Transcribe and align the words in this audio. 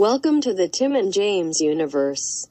Welcome 0.00 0.40
to 0.40 0.54
the 0.54 0.66
Tim 0.66 0.96
and 0.96 1.12
James 1.12 1.60
universe. 1.60 2.48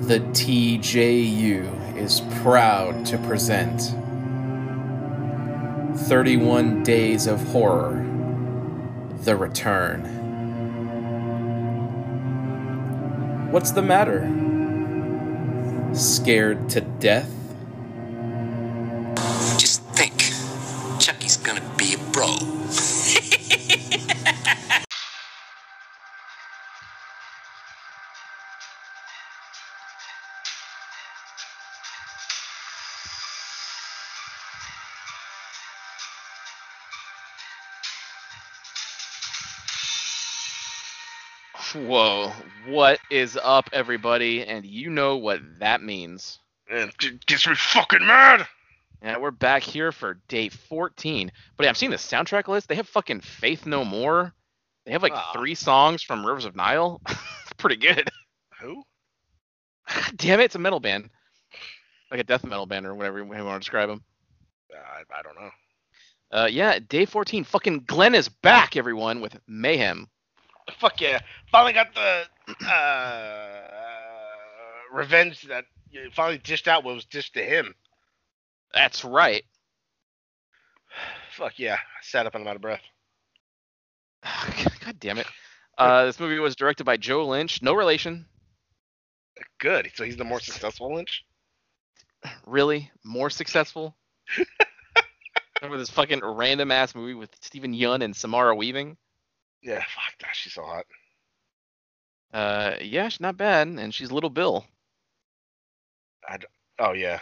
The 0.00 0.18
TJU 0.18 1.96
is 1.96 2.22
proud 2.42 3.06
to 3.06 3.18
present 3.18 3.82
31 6.08 6.82
Days 6.82 7.28
of 7.28 7.40
Horror 7.46 8.11
The 9.24 9.36
Return. 9.36 10.00
What's 13.52 13.70
the 13.70 13.82
matter? 13.82 14.22
Scared 15.94 16.68
to 16.70 16.80
death? 16.80 17.30
Just 19.58 19.84
think, 19.90 20.32
Chucky's 20.98 21.36
gonna 21.36 21.62
be 21.76 21.94
a 21.94 21.98
bro. 22.10 22.36
Whoa, 41.74 42.32
what 42.68 42.98
is 43.10 43.38
up, 43.42 43.70
everybody? 43.72 44.44
And 44.44 44.66
you 44.66 44.90
know 44.90 45.16
what 45.16 45.40
that 45.58 45.82
means. 45.82 46.38
It 46.68 47.24
gets 47.26 47.46
me 47.46 47.54
fucking 47.54 48.04
mad. 48.06 48.46
Yeah, 49.02 49.16
we're 49.18 49.30
back 49.30 49.62
here 49.62 49.90
for 49.90 50.20
day 50.28 50.48
14. 50.50 51.32
But 51.56 51.64
yeah, 51.64 51.70
I'm 51.70 51.74
seeing 51.74 51.90
the 51.90 51.96
soundtrack 51.96 52.46
list. 52.48 52.68
They 52.68 52.74
have 52.74 52.88
fucking 52.88 53.20
Faith 53.20 53.64
No 53.64 53.84
More. 53.84 54.34
They 54.84 54.92
have 54.92 55.02
like 55.02 55.12
Ah. 55.14 55.30
three 55.32 55.54
songs 55.54 56.02
from 56.02 56.26
Rivers 56.26 56.44
of 56.44 56.54
Nihil. 56.54 57.00
it's 57.08 57.52
pretty 57.56 57.76
good. 57.76 58.10
Who? 58.60 58.82
Damn 60.16 60.40
it, 60.40 60.44
it's 60.44 60.54
a 60.54 60.58
metal 60.58 60.80
band. 60.80 61.08
Like 62.10 62.20
a 62.20 62.24
death 62.24 62.44
metal 62.44 62.66
band 62.66 62.84
or 62.86 62.94
whatever 62.94 63.18
you 63.18 63.24
want 63.24 63.54
to 63.54 63.58
describe 63.60 63.88
them. 63.88 64.02
Uh, 64.70 64.78
I, 64.78 65.18
I 65.18 65.22
don't 65.22 65.36
know. 65.36 65.50
Uh, 66.30 66.46
yeah, 66.46 66.78
day 66.86 67.06
14. 67.06 67.44
Fucking 67.44 67.84
Glenn 67.86 68.14
is 68.14 68.28
back, 68.28 68.76
everyone, 68.76 69.20
with 69.20 69.38
Mayhem. 69.48 70.08
Fuck 70.78 71.00
yeah! 71.00 71.20
Finally 71.50 71.72
got 71.72 71.94
the 71.94 72.24
uh, 72.66 73.60
revenge 74.92 75.42
that 75.42 75.64
you 75.90 76.10
finally 76.14 76.38
dished 76.38 76.68
out. 76.68 76.84
What 76.84 76.94
was 76.94 77.04
dished 77.04 77.34
to 77.34 77.42
him? 77.42 77.74
That's 78.72 79.04
right. 79.04 79.44
Fuck 81.36 81.58
yeah! 81.58 81.74
I 81.74 82.02
sat 82.02 82.26
up 82.26 82.34
and 82.34 82.42
I'm 82.42 82.48
out 82.48 82.56
of 82.56 82.62
breath. 82.62 82.82
God 84.84 84.98
damn 85.00 85.18
it. 85.18 85.26
Uh, 85.78 86.04
this 86.04 86.20
movie 86.20 86.38
was 86.38 86.54
directed 86.54 86.84
by 86.84 86.96
Joe 86.96 87.26
Lynch. 87.26 87.62
No 87.62 87.74
relation. 87.74 88.26
Good. 89.58 89.90
So 89.94 90.04
he's 90.04 90.16
the 90.16 90.24
more 90.24 90.40
successful 90.40 90.94
Lynch. 90.94 91.24
really 92.46 92.90
more 93.04 93.30
successful 93.30 93.96
over 95.62 95.78
this 95.78 95.90
fucking 95.90 96.20
random 96.22 96.70
ass 96.70 96.94
movie 96.94 97.14
with 97.14 97.30
Steven 97.40 97.74
Yeun 97.74 98.02
and 98.02 98.14
Samara 98.14 98.54
Weaving. 98.54 98.96
Yeah. 99.62 99.78
Fuck. 99.80 100.18
Gosh, 100.20 100.38
she's 100.42 100.54
so 100.54 100.64
hot. 100.64 100.86
Uh, 102.32 102.76
yeah, 102.80 103.08
she's 103.08 103.20
not 103.20 103.36
bad, 103.36 103.68
and 103.68 103.94
she's 103.94 104.12
Little 104.12 104.30
Bill. 104.30 104.64
I 106.28 106.38
Oh 106.78 106.92
yeah. 106.92 107.20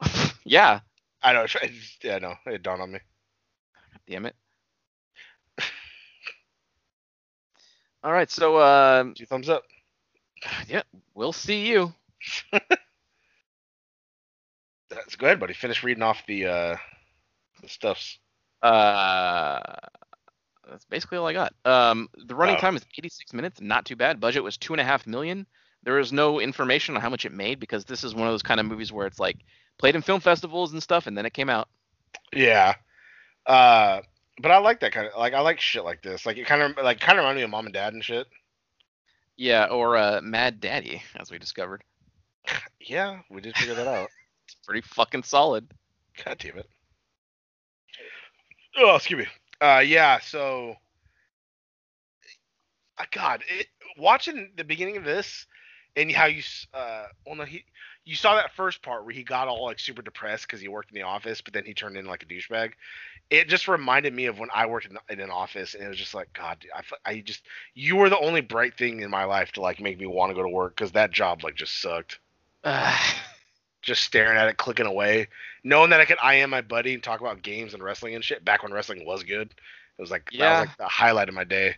yeah, 0.44 0.80
I 1.22 1.32
know. 1.32 1.46
I 1.62 1.70
yeah, 2.02 2.18
no. 2.18 2.34
It 2.46 2.62
dawned 2.62 2.82
on 2.82 2.92
me. 2.92 3.00
God 3.92 4.00
damn 4.06 4.26
it. 4.26 4.36
All 8.04 8.12
right, 8.12 8.30
so 8.30 8.56
uh, 8.56 9.04
Two 9.14 9.26
thumbs 9.26 9.48
up. 9.48 9.64
yeah, 10.68 10.82
we'll 11.14 11.32
see 11.32 11.66
you. 11.66 11.92
That's 14.90 15.16
go 15.16 15.26
ahead, 15.26 15.40
buddy. 15.40 15.54
Finish 15.54 15.82
reading 15.84 16.02
off 16.02 16.22
the 16.26 16.46
uh 16.46 16.76
the 17.62 17.68
stuffs. 17.68 18.18
Uh, 18.62 19.60
that's 20.70 20.84
basically 20.86 21.18
all 21.18 21.26
I 21.26 21.32
got. 21.32 21.52
Um, 21.64 22.08
the 22.26 22.34
running 22.34 22.56
Oh. 22.56 22.60
time 22.60 22.76
is 22.76 22.84
86 22.96 23.32
minutes, 23.32 23.60
not 23.60 23.84
too 23.84 23.96
bad. 23.96 24.20
Budget 24.20 24.42
was 24.42 24.56
two 24.56 24.72
and 24.72 24.80
a 24.80 24.84
half 24.84 25.06
million. 25.06 25.46
There 25.82 25.98
is 25.98 26.12
no 26.12 26.40
information 26.40 26.94
on 26.94 27.02
how 27.02 27.08
much 27.10 27.24
it 27.24 27.32
made 27.32 27.58
because 27.60 27.84
this 27.84 28.04
is 28.04 28.14
one 28.14 28.26
of 28.26 28.32
those 28.32 28.42
kind 28.42 28.60
of 28.60 28.66
movies 28.66 28.92
where 28.92 29.06
it's 29.06 29.18
like 29.18 29.38
played 29.78 29.94
in 29.96 30.02
film 30.02 30.20
festivals 30.20 30.72
and 30.72 30.82
stuff, 30.82 31.06
and 31.06 31.16
then 31.16 31.26
it 31.26 31.32
came 31.34 31.48
out. 31.50 31.68
Yeah. 32.34 32.74
Uh, 33.46 34.00
but 34.40 34.50
I 34.50 34.58
like 34.58 34.80
that 34.80 34.92
kind 34.92 35.06
of 35.08 35.18
like 35.18 35.32
I 35.34 35.40
like 35.40 35.60
shit 35.60 35.84
like 35.84 36.02
this. 36.02 36.24
Like 36.26 36.36
it 36.36 36.46
kind 36.46 36.62
of 36.62 36.76
like 36.84 37.00
kind 37.00 37.18
of 37.18 37.22
remind 37.24 37.36
me 37.36 37.42
of 37.42 37.50
mom 37.50 37.66
and 37.66 37.72
dad 37.74 37.92
and 37.94 38.04
shit. 38.04 38.26
Yeah, 39.36 39.66
or 39.66 39.96
uh, 39.96 40.20
Mad 40.22 40.60
Daddy, 40.60 41.02
as 41.16 41.30
we 41.30 41.38
discovered. 41.38 41.82
Yeah, 42.80 43.20
we 43.30 43.40
did 43.40 43.56
figure 43.56 43.74
that 43.74 43.86
out. 43.86 44.08
It's 44.46 44.56
pretty 44.66 44.80
fucking 44.80 45.22
solid. 45.22 45.66
God 46.24 46.38
damn 46.38 46.58
it. 46.58 46.68
Oh, 48.76 48.96
excuse 48.96 49.18
me. 49.20 49.26
Uh, 49.60 49.82
yeah. 49.84 50.18
So, 50.20 50.76
uh, 52.98 53.04
God, 53.12 53.42
it, 53.48 53.66
watching 53.98 54.50
the 54.56 54.64
beginning 54.64 54.96
of 54.96 55.04
this 55.04 55.46
and 55.96 56.10
how 56.12 56.26
you, 56.26 56.42
uh, 56.72 57.04
well, 57.26 57.36
no, 57.36 57.44
he, 57.44 57.64
you 58.04 58.16
saw 58.16 58.36
that 58.36 58.54
first 58.54 58.82
part 58.82 59.04
where 59.04 59.14
he 59.14 59.22
got 59.22 59.48
all 59.48 59.64
like 59.64 59.78
super 59.78 60.02
depressed 60.02 60.46
because 60.46 60.60
he 60.60 60.68
worked 60.68 60.90
in 60.90 60.94
the 60.94 61.02
office, 61.02 61.40
but 61.40 61.52
then 61.52 61.64
he 61.64 61.74
turned 61.74 61.96
into 61.96 62.10
like 62.10 62.22
a 62.22 62.26
douchebag. 62.26 62.72
It 63.28 63.48
just 63.48 63.68
reminded 63.68 64.14
me 64.14 64.26
of 64.26 64.38
when 64.38 64.48
I 64.54 64.66
worked 64.66 64.86
in, 64.86 64.98
in 65.08 65.20
an 65.20 65.30
office, 65.30 65.74
and 65.74 65.84
it 65.84 65.88
was 65.88 65.98
just 65.98 66.14
like, 66.14 66.32
God, 66.32 66.58
dude, 66.60 66.72
I, 66.74 67.10
I 67.10 67.20
just, 67.20 67.42
you 67.74 67.96
were 67.96 68.08
the 68.08 68.18
only 68.18 68.40
bright 68.40 68.76
thing 68.76 69.02
in 69.02 69.10
my 69.10 69.24
life 69.24 69.52
to 69.52 69.60
like 69.60 69.80
make 69.80 69.98
me 70.00 70.06
want 70.06 70.30
to 70.30 70.34
go 70.34 70.42
to 70.42 70.48
work 70.48 70.76
because 70.76 70.92
that 70.92 71.12
job 71.12 71.44
like 71.44 71.54
just 71.54 71.80
sucked. 71.80 72.18
Just 73.82 74.04
staring 74.04 74.36
at 74.36 74.48
it, 74.48 74.56
clicking 74.58 74.86
away, 74.86 75.28
knowing 75.64 75.90
that 75.90 76.00
I 76.00 76.04
could 76.04 76.18
IM 76.22 76.50
my 76.50 76.60
buddy 76.60 76.92
and 76.94 77.02
talk 77.02 77.20
about 77.20 77.40
games 77.42 77.72
and 77.74 77.82
wrestling 77.82 78.14
and 78.14 78.22
shit. 78.24 78.44
Back 78.44 78.62
when 78.62 78.72
wrestling 78.72 79.06
was 79.06 79.22
good, 79.22 79.48
it 79.48 80.00
was 80.02 80.10
like 80.10 80.28
that 80.32 80.38
was 80.60 80.68
like 80.68 80.76
the 80.76 80.86
highlight 80.88 81.28
of 81.30 81.34
my 81.34 81.44
day. 81.44 81.76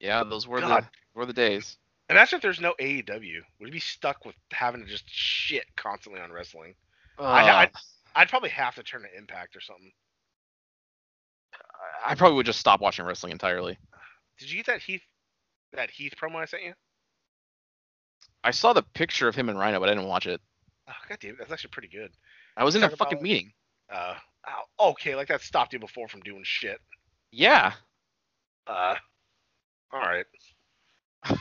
yeah, 0.00 0.22
those 0.24 0.46
were 0.46 0.60
God. 0.60 0.84
the 0.84 0.88
were 1.18 1.26
the 1.26 1.32
days. 1.32 1.78
Imagine 2.10 2.36
if 2.36 2.42
there's 2.42 2.60
no 2.60 2.74
AEW. 2.80 3.40
Would 3.60 3.66
you 3.66 3.72
be 3.72 3.80
stuck 3.80 4.24
with 4.24 4.34
having 4.52 4.82
to 4.82 4.86
just 4.86 5.04
shit 5.08 5.64
constantly 5.76 6.20
on 6.20 6.30
wrestling? 6.32 6.74
I- 7.18 7.64
Uh, 7.64 7.66
I'd 8.14 8.28
probably 8.28 8.50
have 8.50 8.74
to 8.74 8.82
turn 8.82 9.02
to 9.02 9.16
Impact 9.18 9.56
or 9.56 9.60
something. 9.60 9.90
I 12.04 12.14
probably 12.14 12.36
would 12.36 12.46
just 12.46 12.58
stop 12.60 12.80
watching 12.80 13.04
wrestling 13.06 13.32
entirely. 13.32 13.78
Did 14.38 14.50
you 14.50 14.56
get 14.56 14.66
that 14.66 14.82
Heath 14.82 15.02
that 15.72 15.90
Heath 15.90 16.14
promo 16.20 16.36
I 16.36 16.44
sent 16.44 16.64
you? 16.64 16.74
I 18.44 18.50
saw 18.50 18.72
the 18.72 18.82
picture 18.82 19.28
of 19.28 19.34
him 19.34 19.48
and 19.48 19.58
Rhino, 19.58 19.78
but 19.80 19.88
I 19.88 19.94
didn't 19.94 20.08
watch 20.08 20.26
it. 20.26 20.40
Oh, 20.88 20.92
God 21.08 21.18
damn, 21.20 21.30
it, 21.32 21.38
that's 21.38 21.52
actually 21.52 21.70
pretty 21.70 21.88
good. 21.88 22.10
I 22.56 22.64
was 22.64 22.74
in 22.74 22.82
a 22.82 22.88
Talk 22.88 22.98
fucking 22.98 23.18
about- 23.18 23.22
meeting. 23.22 23.52
Uh, 23.92 24.14
oh, 24.78 24.90
okay, 24.90 25.14
like 25.14 25.28
that 25.28 25.42
stopped 25.42 25.72
you 25.72 25.78
before 25.78 26.08
from 26.08 26.20
doing 26.20 26.42
shit. 26.44 26.80
Yeah. 27.30 27.72
Uh, 28.66 28.94
all 29.92 30.00
right. 30.00 30.24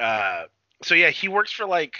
uh, 0.00 0.44
so 0.82 0.94
yeah, 0.94 1.10
he 1.10 1.28
works 1.28 1.52
for 1.52 1.66
like, 1.66 1.96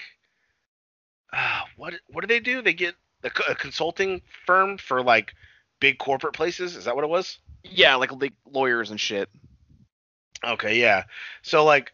uh, 1.33 1.61
what 1.77 1.95
what 2.09 2.23
do 2.23 2.27
they 2.27 2.41
do? 2.41 2.63
They 2.63 2.73
get 2.73 2.95
a, 3.25 3.31
a 3.51 3.55
consulting 3.55 4.23
firm 4.47 4.79
for 4.79 5.03
like 5.03 5.33
big 5.81 5.99
corporate 5.99 6.35
places. 6.35 6.77
Is 6.77 6.85
that 6.87 6.95
what 6.95 7.05
it 7.05 7.11
was? 7.11 7.39
Yeah, 7.65 7.97
like, 7.97 8.13
like 8.21 8.35
lawyers 8.51 8.91
and 8.91 9.01
shit. 9.01 9.29
Okay, 10.45 10.81
yeah. 10.81 11.05
So 11.43 11.65
like, 11.65 11.93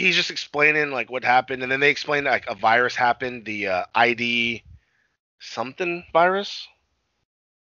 he's 0.00 0.16
just 0.16 0.30
explaining 0.30 0.90
like 0.90 1.10
what 1.10 1.24
happened, 1.24 1.62
and 1.62 1.70
then 1.70 1.80
they 1.80 1.90
explain 1.90 2.24
like 2.24 2.46
a 2.48 2.54
virus 2.54 2.96
happened, 2.96 3.44
the 3.44 3.68
uh, 3.68 3.84
ID 3.94 4.62
something 5.38 6.04
virus. 6.12 6.66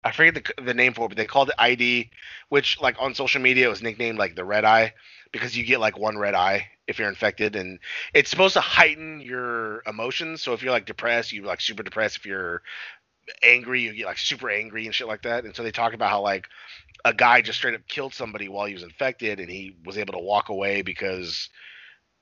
I 0.02 0.12
forget 0.12 0.34
the 0.34 0.62
the 0.62 0.74
name 0.74 0.94
for 0.94 1.06
it, 1.06 1.08
but 1.08 1.16
they 1.16 1.26
called 1.26 1.50
it 1.50 1.54
ID, 1.58 2.10
which 2.48 2.80
like 2.80 2.96
on 2.98 3.14
social 3.14 3.40
media 3.40 3.66
it 3.66 3.70
was 3.70 3.82
nicknamed 3.82 4.18
like 4.18 4.34
the 4.34 4.44
red 4.44 4.64
eye 4.64 4.94
because 5.32 5.56
you 5.56 5.64
get 5.64 5.80
like 5.80 5.98
one 5.98 6.18
red 6.18 6.34
eye 6.34 6.68
if 6.86 6.98
you're 6.98 7.08
infected, 7.08 7.56
and 7.56 7.78
it's 8.14 8.30
supposed 8.30 8.54
to 8.54 8.60
heighten 8.60 9.20
your 9.20 9.82
emotions. 9.86 10.42
So 10.42 10.54
if 10.54 10.62
you're 10.62 10.72
like 10.72 10.86
depressed, 10.86 11.32
you're 11.32 11.44
like 11.44 11.60
super 11.60 11.82
depressed. 11.82 12.16
If 12.16 12.26
you're 12.26 12.62
angry, 13.42 13.82
you 13.82 13.92
get 13.94 14.06
like 14.06 14.18
super 14.18 14.50
angry 14.50 14.86
and 14.86 14.94
shit 14.94 15.08
like 15.08 15.22
that. 15.22 15.44
And 15.44 15.54
so 15.54 15.62
they 15.62 15.70
talk 15.70 15.92
about 15.94 16.10
how 16.10 16.22
like 16.22 16.46
a 17.04 17.12
guy 17.12 17.42
just 17.42 17.58
straight 17.58 17.74
up 17.74 17.86
killed 17.86 18.14
somebody 18.14 18.48
while 18.48 18.66
he 18.66 18.74
was 18.74 18.82
infected, 18.82 19.40
and 19.40 19.50
he 19.50 19.76
was 19.84 19.98
able 19.98 20.14
to 20.14 20.18
walk 20.18 20.48
away 20.48 20.80
because 20.82 21.50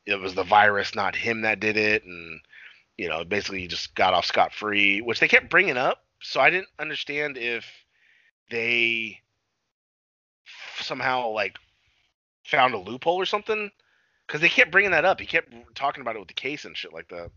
it 0.06 0.20
was 0.20 0.34
the 0.34 0.44
virus, 0.44 0.94
not 0.94 1.16
him 1.16 1.43
that 1.43 1.60
did 1.60 1.76
it, 1.76 2.04
and 2.04 2.40
you 2.96 3.08
know 3.08 3.25
basically 3.25 3.60
he 3.60 3.66
just 3.69 3.94
got 3.94 4.14
off 4.14 4.26
scot 4.26 4.52
free, 4.52 5.00
which 5.00 5.20
they 5.20 5.28
kept 5.28 5.50
bringing 5.50 5.76
up 5.76 6.02
so 6.22 6.40
I 6.40 6.50
didn't 6.50 6.69
understand 6.78 7.37
if 7.37 7.66
they 8.50 9.20
somehow 10.78 11.28
like 11.31 11.56
found 12.44 12.75
a 12.75 12.78
loophole 12.78 13.16
or 13.16 13.26
something 13.26 13.70
because 14.26 14.40
they 14.40 14.49
kept 14.49 14.70
bringing 14.70 14.93
that 14.93 15.04
up. 15.04 15.20
He 15.20 15.26
kept 15.26 15.52
talking 15.75 16.00
about 16.00 16.16
it 16.16 16.20
with 16.20 16.28
the 16.28 16.34
case 16.34 16.64
and 16.64 16.76
shit 16.76 16.93
like 16.93 17.08
that. 17.08 17.31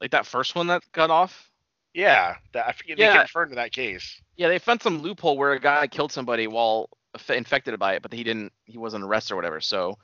Like 0.00 0.10
that 0.10 0.26
first 0.26 0.54
one 0.54 0.66
that 0.66 0.82
got 0.92 1.10
off. 1.10 1.50
Yeah, 1.94 2.36
that 2.52 2.68
I 2.68 2.72
forget. 2.72 2.98
They 2.98 3.04
Yeah. 3.04 3.12
kept 3.12 3.28
referring 3.30 3.50
to 3.50 3.54
that 3.56 3.72
case. 3.72 4.20
Yeah, 4.36 4.48
they 4.48 4.58
found 4.58 4.82
some 4.82 5.00
loophole 5.00 5.38
where 5.38 5.52
a 5.52 5.60
guy 5.60 5.86
killed 5.86 6.12
somebody 6.12 6.46
while 6.46 6.90
infected 7.28 7.78
by 7.78 7.94
it, 7.94 8.02
but 8.02 8.12
he 8.12 8.22
didn't. 8.22 8.52
He 8.64 8.76
wasn't 8.76 9.04
arrested 9.04 9.32
or 9.32 9.36
whatever. 9.36 9.60
So 9.60 9.96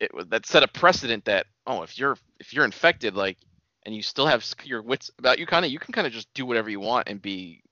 it 0.00 0.30
that 0.30 0.46
set 0.46 0.62
a 0.62 0.68
precedent 0.68 1.24
that 1.26 1.46
oh, 1.66 1.82
if 1.82 1.98
you're 1.98 2.16
if 2.40 2.52
you're 2.52 2.64
infected, 2.64 3.14
like, 3.14 3.38
and 3.84 3.94
you 3.94 4.02
still 4.02 4.26
have 4.26 4.44
your 4.64 4.82
wits 4.82 5.10
about 5.18 5.38
you, 5.38 5.46
kind 5.46 5.64
of 5.64 5.70
you 5.70 5.78
can 5.78 5.92
kind 5.92 6.06
of 6.06 6.12
just 6.12 6.32
do 6.34 6.46
whatever 6.46 6.70
you 6.70 6.80
want 6.80 7.08
and 7.08 7.20
be, 7.20 7.62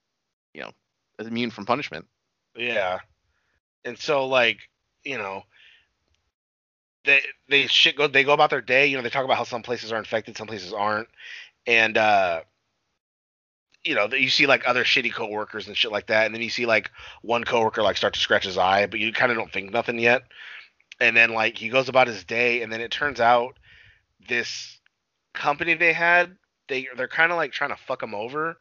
you 0.53 0.62
know, 0.62 0.71
immune 1.19 1.50
from 1.50 1.67
punishment. 1.67 2.06
Yeah. 2.56 3.00
And 3.85 3.99
so 3.99 4.26
like, 4.26 4.59
you 5.05 5.19
know, 5.19 5.43
they 7.05 7.21
they 7.49 7.67
shit 7.67 7.97
go 7.97 8.06
they 8.06 8.25
go 8.25 8.32
about 8.32 8.50
their 8.50 8.61
day, 8.61 8.87
you 8.87 8.97
know, 8.97 9.03
they 9.03 9.11
talk 9.11 9.25
about 9.25 9.37
how 9.37 9.44
some 9.44 9.62
places 9.62 9.93
are 9.93 9.99
infected, 9.99 10.37
some 10.37 10.47
places 10.47 10.73
aren't. 10.73 11.09
And 11.67 11.97
uh 11.97 12.43
you 13.85 13.94
know, 13.94 14.09
you 14.12 14.31
see 14.31 14.47
like 14.47 14.67
other 14.67 14.82
shitty 14.82 15.12
coworkers 15.12 15.67
and 15.67 15.76
shit 15.76 15.93
like 15.93 16.06
that, 16.06 16.25
and 16.25 16.35
then 16.35 16.41
you 16.41 16.49
see 16.49 16.65
like 16.65 16.91
one 17.21 17.44
coworker 17.44 17.82
like 17.82 17.99
start 17.99 18.15
to 18.15 18.21
scratch 18.21 18.44
his 18.44 18.56
eye, 18.56 18.87
but 18.87 18.99
you 18.99 19.12
kind 19.12 19.31
of 19.31 19.37
don't 19.37 19.53
think 19.53 19.71
nothing 19.71 19.99
yet. 19.99 20.23
And 21.00 21.17
then 21.17 21.32
like 21.35 21.58
he 21.58 21.69
goes 21.69 21.88
about 21.88 22.06
his 22.06 22.25
day, 22.25 22.62
and 22.62 22.73
then 22.73 22.81
it 22.81 22.91
turns 22.91 23.20
out 23.20 23.58
this 24.29 24.79
company 25.35 25.75
they 25.75 25.93
had, 25.93 26.37
they 26.69 26.88
they're 26.96 27.08
kind 27.08 27.32
of 27.32 27.37
like 27.37 27.52
trying 27.52 27.70
to 27.70 27.76
fuck 27.76 28.02
him 28.02 28.14
over, 28.14 28.56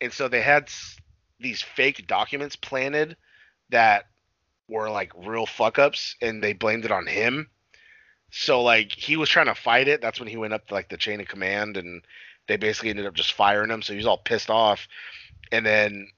and 0.00 0.12
so 0.12 0.28
they 0.28 0.42
had 0.42 0.64
s- 0.64 0.98
these 1.40 1.62
fake 1.62 2.06
documents 2.06 2.56
planted 2.56 3.16
that 3.70 4.06
were 4.68 4.90
like 4.90 5.12
real 5.26 5.46
fuck 5.46 5.78
ups 5.78 6.16
and 6.22 6.42
they 6.42 6.52
blamed 6.52 6.84
it 6.84 6.92
on 6.92 7.06
him. 7.06 7.48
So 8.30 8.62
like 8.62 8.92
he 8.92 9.16
was 9.16 9.28
trying 9.28 9.46
to 9.46 9.54
fight 9.54 9.88
it. 9.88 10.00
That's 10.00 10.18
when 10.18 10.28
he 10.28 10.36
went 10.36 10.54
up 10.54 10.66
to 10.68 10.74
like 10.74 10.88
the 10.88 10.96
chain 10.96 11.20
of 11.20 11.28
command 11.28 11.76
and 11.76 12.02
they 12.48 12.56
basically 12.56 12.90
ended 12.90 13.06
up 13.06 13.14
just 13.14 13.32
firing 13.34 13.70
him. 13.70 13.82
So 13.82 13.92
he 13.92 13.98
was 13.98 14.06
all 14.06 14.18
pissed 14.18 14.50
off. 14.50 14.88
And 15.50 15.66
then 15.66 16.08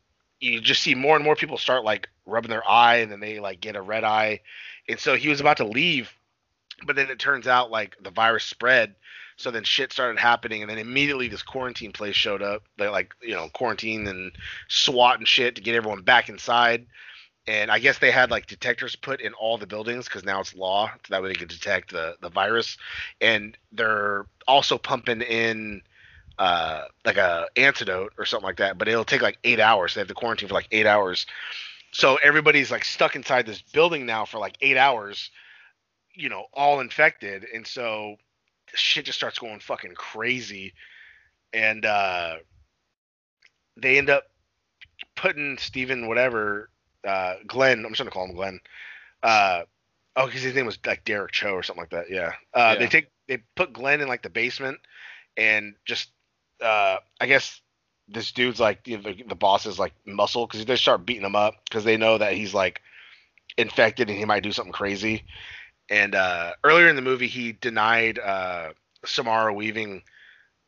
you 0.41 0.61
just 0.61 0.83
see 0.83 0.95
more 0.95 1.17
and 1.17 1.25
more 1.25 1.37
people 1.37 1.59
start 1.59 1.85
like 1.85 2.09
rubbing 2.27 2.51
their 2.51 2.69
eye 2.69 2.97
and 2.97 3.11
then 3.11 3.21
they 3.21 3.41
like 3.41 3.61
get 3.61 3.77
a 3.77 3.83
red 3.83 4.05
eye. 4.05 4.41
And 4.89 4.99
so 4.99 5.17
he 5.17 5.29
was 5.29 5.41
about 5.41 5.59
to 5.59 5.65
leave, 5.65 6.13
but 6.87 6.97
then 6.97 7.11
it 7.11 7.19
turns 7.19 7.47
out 7.47 7.71
like 7.71 7.97
the 8.03 8.11
virus 8.11 8.45
spread. 8.45 8.95
So 9.37 9.51
then 9.51 9.65
shit 9.65 9.93
started 9.93 10.21
happening, 10.21 10.63
and 10.63 10.71
then 10.71 10.79
immediately 10.79 11.27
this 11.27 11.43
quarantine 11.43 11.91
place 11.91 12.15
showed 12.15 12.41
up. 12.41 12.63
They 12.79 12.87
like 12.87 13.15
you 13.21 13.35
know 13.35 13.49
quarantine 13.49 14.07
and 14.07 14.31
SWAT 14.69 15.19
and 15.19 15.27
shit 15.27 15.57
to 15.57 15.61
get 15.61 15.75
everyone 15.75 16.03
back 16.03 16.29
inside 16.29 16.87
and 17.47 17.71
I 17.71 17.79
guess 17.79 17.99
they 17.99 18.11
had 18.11 18.31
like 18.31 18.47
detectors 18.47 18.97
put 18.97 19.21
in 19.21 19.35
all 19.35 19.59
the 19.59 19.67
buildings 19.67 20.07
because 20.07 20.25
now 20.25 20.41
it's 20.41 20.55
law, 20.55 20.89
so 20.89 21.11
that 21.11 21.23
way 21.23 21.29
they 21.29 21.35
can 21.35 21.49
detect 21.49 21.93
the 21.93 22.17
the 22.21 22.31
virus. 22.31 22.79
And 23.21 23.57
they're 23.73 24.27
also 24.49 24.79
pumping 24.79 25.21
in 25.21 25.83
uh 26.39 26.85
like 27.05 27.17
a 27.17 27.47
antidote 27.57 28.15
or 28.19 28.25
something 28.25 28.47
like 28.47 28.57
that, 28.57 28.79
but 28.79 28.89
it'll 28.89 29.05
take 29.05 29.23
like 29.23 29.39
eight 29.45 29.61
hours. 29.61 29.95
They 29.95 30.01
have 30.01 30.09
to 30.09 30.15
quarantine 30.15 30.49
for 30.49 30.55
like 30.55 30.69
eight 30.71 30.87
hours. 30.87 31.27
So 31.95 32.17
everybody's 32.25 32.73
like 32.73 32.85
stuck 32.85 33.15
inside 33.15 33.47
this 33.47 33.63
building 33.63 34.05
now 34.05 34.25
for 34.25 34.39
like 34.39 34.57
eight 34.61 34.77
hours, 34.77 35.31
you 36.13 36.29
know, 36.29 36.47
all 36.53 36.81
infected, 36.81 37.47
and 37.55 37.65
so 37.65 38.17
shit 38.75 39.05
just 39.05 39.17
starts 39.17 39.39
going 39.39 39.61
fucking 39.61 39.95
crazy. 39.95 40.75
And 41.53 41.87
uh 41.87 42.35
they 43.77 43.97
end 43.97 44.11
up 44.11 44.25
putting 45.15 45.57
Steven 45.59 46.09
whatever 46.09 46.69
uh, 47.07 47.35
Glenn. 47.47 47.85
I'm 47.85 47.93
just 47.93 47.99
gonna 47.99 48.11
call 48.11 48.27
him 48.27 48.35
Glenn. 48.35 48.61
Uh, 49.23 49.63
oh, 50.17 50.27
because 50.27 50.43
his 50.43 50.55
name 50.55 50.67
was 50.67 50.79
like 50.85 51.05
Derek 51.05 51.33
Cho 51.33 51.53
or 51.53 51.63
something 51.63 51.83
like 51.83 51.91
that. 51.91 52.11
Yeah. 52.11 52.33
Uh, 52.53 52.77
They 52.77 52.87
take 52.87 53.09
they 53.29 53.39
put 53.57 53.73
Glenn 53.73 54.01
in 54.01 54.09
like 54.09 54.23
the 54.23 54.31
basement 54.31 54.79
and 55.37 55.75
just 55.85 56.11
uh, 56.61 56.99
I 57.21 57.27
guess 57.27 57.61
this 58.09 58.33
dude's 58.33 58.61
like 58.61 58.87
you 58.87 58.97
know, 58.97 59.03
the, 59.03 59.23
the 59.29 59.35
boss 59.35 59.67
is 59.67 59.79
like 59.79 59.93
muscle 60.07 60.47
because 60.47 60.65
they 60.65 60.77
start 60.77 61.07
beating 61.07 61.25
him 61.25 61.37
up 61.37 61.55
because 61.65 61.85
they 61.85 61.97
know 61.97 62.19
that 62.19 62.35
he's 62.35 62.55
like 62.55 62.81
infected 63.57 64.09
and 64.09 64.19
he 64.19 64.25
might 64.25 64.43
do 64.43 64.53
something 64.53 64.73
crazy. 64.73 65.25
And 65.91 66.15
uh, 66.15 66.53
earlier 66.63 66.89
in 66.89 66.97
the 66.97 67.03
movie, 67.03 67.29
he 67.29 67.53
denied 67.53 68.19
uh, 68.19 68.73
Samara 69.05 69.53
Weaving 69.53 70.03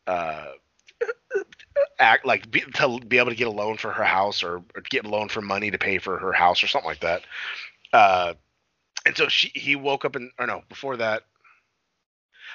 uh, 0.07 0.47
act 1.99 2.27
like 2.27 2.51
be, 2.51 2.61
to 2.61 3.01
be 3.01 3.19
able 3.19 3.31
to 3.31 3.37
get 3.37 3.47
a 3.47 3.51
loan 3.51 3.77
for 3.77 3.93
her 3.93 4.05
house 4.05 4.43
or, 4.43 4.57
or 4.75 4.83
get 4.89 5.07
a 5.07 5.09
loan 5.09 5.29
for 5.29 5.41
money 5.41 5.71
to 5.71 5.79
pay 5.79 5.99
for 5.99 6.19
her 6.19 6.33
house 6.33 6.63
or 6.63 6.67
something 6.67 6.89
like 6.89 7.01
that. 7.01 7.23
Uh, 7.93 8.35
and 9.05 9.17
so 9.17 9.29
she 9.29 9.51
he 9.55 9.77
woke 9.77 10.05
up 10.05 10.17
and 10.17 10.31
or 10.39 10.47
no 10.47 10.63
before 10.69 10.97
that 10.97 11.23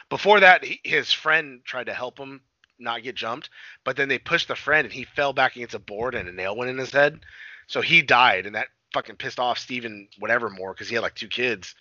before 0.09 0.39
that 0.41 0.63
he, 0.63 0.79
his 0.83 1.11
friend 1.11 1.61
tried 1.63 1.85
to 1.85 1.93
help 1.93 2.17
him 2.17 2.41
not 2.81 3.03
get 3.03 3.15
jumped, 3.15 3.49
but 3.83 3.95
then 3.95 4.09
they 4.09 4.19
pushed 4.19 4.47
the 4.47 4.55
friend 4.55 4.85
and 4.85 4.93
he 4.93 5.03
fell 5.03 5.33
back 5.33 5.55
against 5.55 5.75
a 5.75 5.79
board 5.79 6.15
and 6.15 6.27
a 6.27 6.31
nail 6.31 6.55
went 6.55 6.71
in 6.71 6.77
his 6.77 6.91
head, 6.91 7.19
so 7.67 7.81
he 7.81 8.01
died 8.01 8.45
and 8.45 8.55
that 8.55 8.67
fucking 8.93 9.15
pissed 9.15 9.39
off 9.39 9.57
Steven 9.57 10.07
whatever 10.19 10.49
more 10.49 10.73
because 10.73 10.89
he 10.89 10.95
had 10.95 11.01
like 11.01 11.15
two 11.15 11.27
kids, 11.27 11.75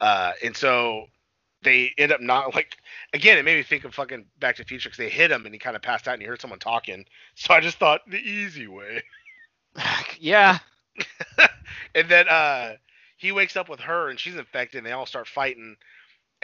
uh, 0.00 0.32
and 0.42 0.56
so 0.56 1.06
they 1.62 1.92
end 1.98 2.12
up 2.12 2.20
not 2.20 2.54
like 2.54 2.76
again 3.12 3.38
it 3.38 3.44
made 3.44 3.56
me 3.56 3.62
think 3.62 3.84
of 3.84 3.94
fucking 3.94 4.26
Back 4.38 4.56
to 4.56 4.62
the 4.62 4.68
Future 4.68 4.88
because 4.88 4.98
they 4.98 5.08
hit 5.08 5.30
him 5.30 5.46
and 5.46 5.54
he 5.54 5.58
kind 5.58 5.76
of 5.76 5.82
passed 5.82 6.06
out 6.06 6.14
and 6.14 6.22
he 6.22 6.28
heard 6.28 6.40
someone 6.40 6.58
talking, 6.60 7.04
so 7.34 7.54
I 7.54 7.60
just 7.60 7.78
thought 7.78 8.02
the 8.08 8.18
easy 8.18 8.66
way. 8.66 9.02
yeah. 10.20 10.58
and 11.94 12.08
then 12.08 12.28
uh 12.28 12.74
he 13.16 13.32
wakes 13.32 13.56
up 13.56 13.68
with 13.68 13.80
her 13.80 14.10
and 14.10 14.20
she's 14.20 14.36
infected 14.36 14.78
and 14.78 14.86
they 14.86 14.92
all 14.92 15.06
start 15.06 15.26
fighting 15.26 15.76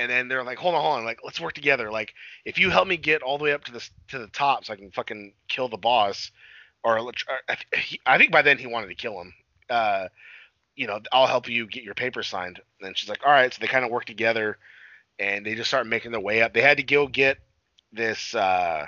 and 0.00 0.10
then 0.10 0.28
they're 0.28 0.42
like 0.42 0.58
hold 0.58 0.74
on 0.74 0.80
hold 0.80 0.98
on 0.98 1.04
like 1.04 1.20
let's 1.22 1.40
work 1.40 1.52
together. 1.52 1.92
Like 1.92 2.14
if 2.46 2.58
you 2.58 2.70
help 2.70 2.88
me 2.88 2.96
get 2.96 3.22
all 3.22 3.36
the 3.36 3.44
way 3.44 3.52
up 3.52 3.64
to 3.64 3.72
the 3.72 3.88
to 4.08 4.18
the 4.18 4.28
top 4.28 4.64
so 4.64 4.72
i 4.72 4.76
can 4.76 4.90
fucking 4.90 5.34
kill 5.46 5.68
the 5.68 5.76
boss 5.76 6.32
or, 6.82 6.98
or 6.98 7.12
I, 7.48 7.56
he, 7.76 8.00
I 8.06 8.16
think 8.16 8.32
by 8.32 8.40
then 8.40 8.56
he 8.56 8.66
wanted 8.66 8.88
to 8.88 8.94
kill 8.94 9.20
him. 9.20 9.34
Uh 9.68 10.08
you 10.74 10.86
know 10.86 11.00
i'll 11.12 11.26
help 11.26 11.48
you 11.48 11.66
get 11.66 11.84
your 11.84 11.94
papers 11.94 12.28
signed. 12.28 12.60
And 12.80 12.96
she's 12.96 13.10
like 13.10 13.20
all 13.24 13.32
right. 13.32 13.52
So 13.52 13.58
they 13.60 13.66
kind 13.66 13.84
of 13.84 13.90
work 13.90 14.06
together 14.06 14.56
and 15.18 15.44
they 15.44 15.54
just 15.54 15.68
start 15.68 15.86
making 15.86 16.12
their 16.12 16.20
way 16.20 16.40
up. 16.40 16.54
They 16.54 16.62
had 16.62 16.78
to 16.78 16.82
go 16.82 17.06
get 17.06 17.36
this 17.92 18.34
uh 18.34 18.86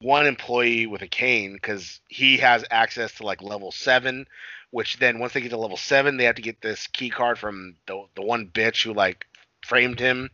one 0.00 0.26
employee 0.26 0.86
with 0.86 1.02
a 1.02 1.08
cane 1.08 1.52
because 1.52 2.00
he 2.08 2.38
has 2.38 2.64
access 2.70 3.12
to 3.16 3.24
like 3.24 3.42
level 3.42 3.70
seven 3.70 4.26
which 4.72 4.96
then 4.96 5.18
once 5.18 5.34
they 5.34 5.42
get 5.42 5.50
to 5.50 5.58
level 5.58 5.76
seven, 5.76 6.16
they 6.16 6.24
have 6.24 6.36
to 6.36 6.42
get 6.42 6.62
this 6.62 6.86
key 6.86 7.10
card 7.10 7.38
from 7.38 7.76
the 7.86 8.06
the 8.16 8.22
one 8.22 8.46
bitch 8.46 8.82
who 8.82 8.94
like 8.94 9.26
framed 9.64 10.00
him 10.00 10.30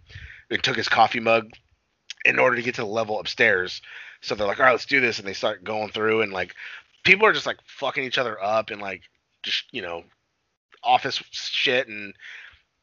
and 0.50 0.62
took 0.62 0.76
his 0.76 0.88
coffee 0.88 1.20
mug 1.20 1.50
in 2.25 2.38
order 2.38 2.56
to 2.56 2.62
get 2.62 2.75
to 2.76 2.82
the 2.82 2.87
level 2.87 3.20
upstairs. 3.20 3.80
So 4.20 4.35
they're 4.35 4.47
like, 4.47 4.58
all 4.58 4.66
right, 4.66 4.73
let's 4.73 4.87
do 4.87 5.00
this, 5.00 5.18
and 5.18 5.28
they 5.28 5.32
start 5.32 5.64
going 5.64 5.90
through, 5.90 6.23
and 6.23 6.32
like 6.32 6.54
people 7.04 7.26
are 7.26 7.32
just 7.32 7.47
like 7.47 7.58
fucking 7.66 8.04
each 8.04 8.18
other 8.18 8.42
up 8.42 8.70
and 8.70 8.80
like 8.80 9.02
just 9.42 9.64
you 9.73 9.82
know 9.82 10.04
office 10.82 11.23
shit, 11.30 11.88
and 11.88 12.14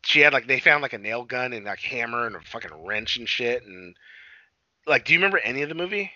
she 0.04 0.22
had 0.22 0.34
like 0.34 0.48
they 0.48 0.60
found 0.60 0.82
like 0.82 0.94
a 0.94 0.98
nail 0.98 1.24
gun 1.24 1.54
and 1.54 1.66
like 1.66 1.80
hammer 1.80 2.25
and 2.25 2.36
a 2.36 2.42
fucking 2.42 2.86
wrench 2.86 3.18
and 3.18 3.28
shit, 3.28 3.64
and 3.64 3.96
like, 4.88 5.06
do 5.06 5.14
you 5.14 5.20
remember 5.20 5.40
any 5.40 5.62
of 5.62 5.70
the 5.70 5.75
movie? 5.75 6.12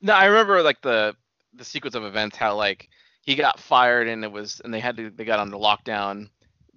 No, 0.00 0.14
I 0.14 0.26
remember 0.26 0.62
like 0.62 0.80
the 0.82 1.14
the 1.54 1.64
sequence 1.64 1.94
of 1.94 2.04
events 2.04 2.36
how 2.36 2.54
like 2.54 2.88
he 3.22 3.34
got 3.34 3.58
fired 3.58 4.08
and 4.08 4.24
it 4.24 4.30
was 4.30 4.60
and 4.64 4.72
they 4.72 4.80
had 4.80 4.96
to 4.96 5.10
they 5.10 5.24
got 5.24 5.40
under 5.40 5.56
lockdown. 5.56 6.28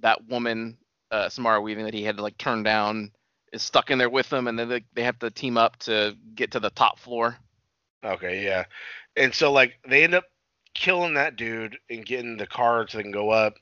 That 0.01 0.27
woman, 0.27 0.77
uh, 1.12 1.30
Samara 1.30 1.62
Weaving, 1.62 1.86
that 1.86 1.94
he 1.94 2.04
had 2.04 2.18
to 2.18 2.24
like 2.24 2.38
turn 2.38 2.63
down 2.63 3.12
is 3.51 3.63
stuck 3.63 3.89
in 3.89 3.98
there 3.98 4.10
with 4.10 4.30
them, 4.30 4.48
and 4.48 4.58
then 4.58 4.70
they, 4.70 4.84
they 4.94 5.04
have 5.04 5.20
to 5.20 5.32
team 5.32 5.58
up 5.58 5.78
to 5.78 6.16
get 6.36 6.51
to 6.51 6.60
the 6.60 6.70
top 6.70 7.00
floor. 7.00 7.38
Okay, 8.04 8.44
yeah. 8.44 8.66
And 9.16 9.34
so 9.34 9.51
like 9.51 9.80
they 9.88 10.04
end 10.04 10.13
up 10.13 10.25
killing 10.74 11.16
that 11.16 11.36
dude 11.36 11.78
and 11.89 12.06
getting 12.06 12.38
the 12.38 12.48
card 12.48 12.89
so 12.89 12.98
they 12.98 13.04
can 13.04 13.12
go 13.12 13.30
up. 13.30 13.56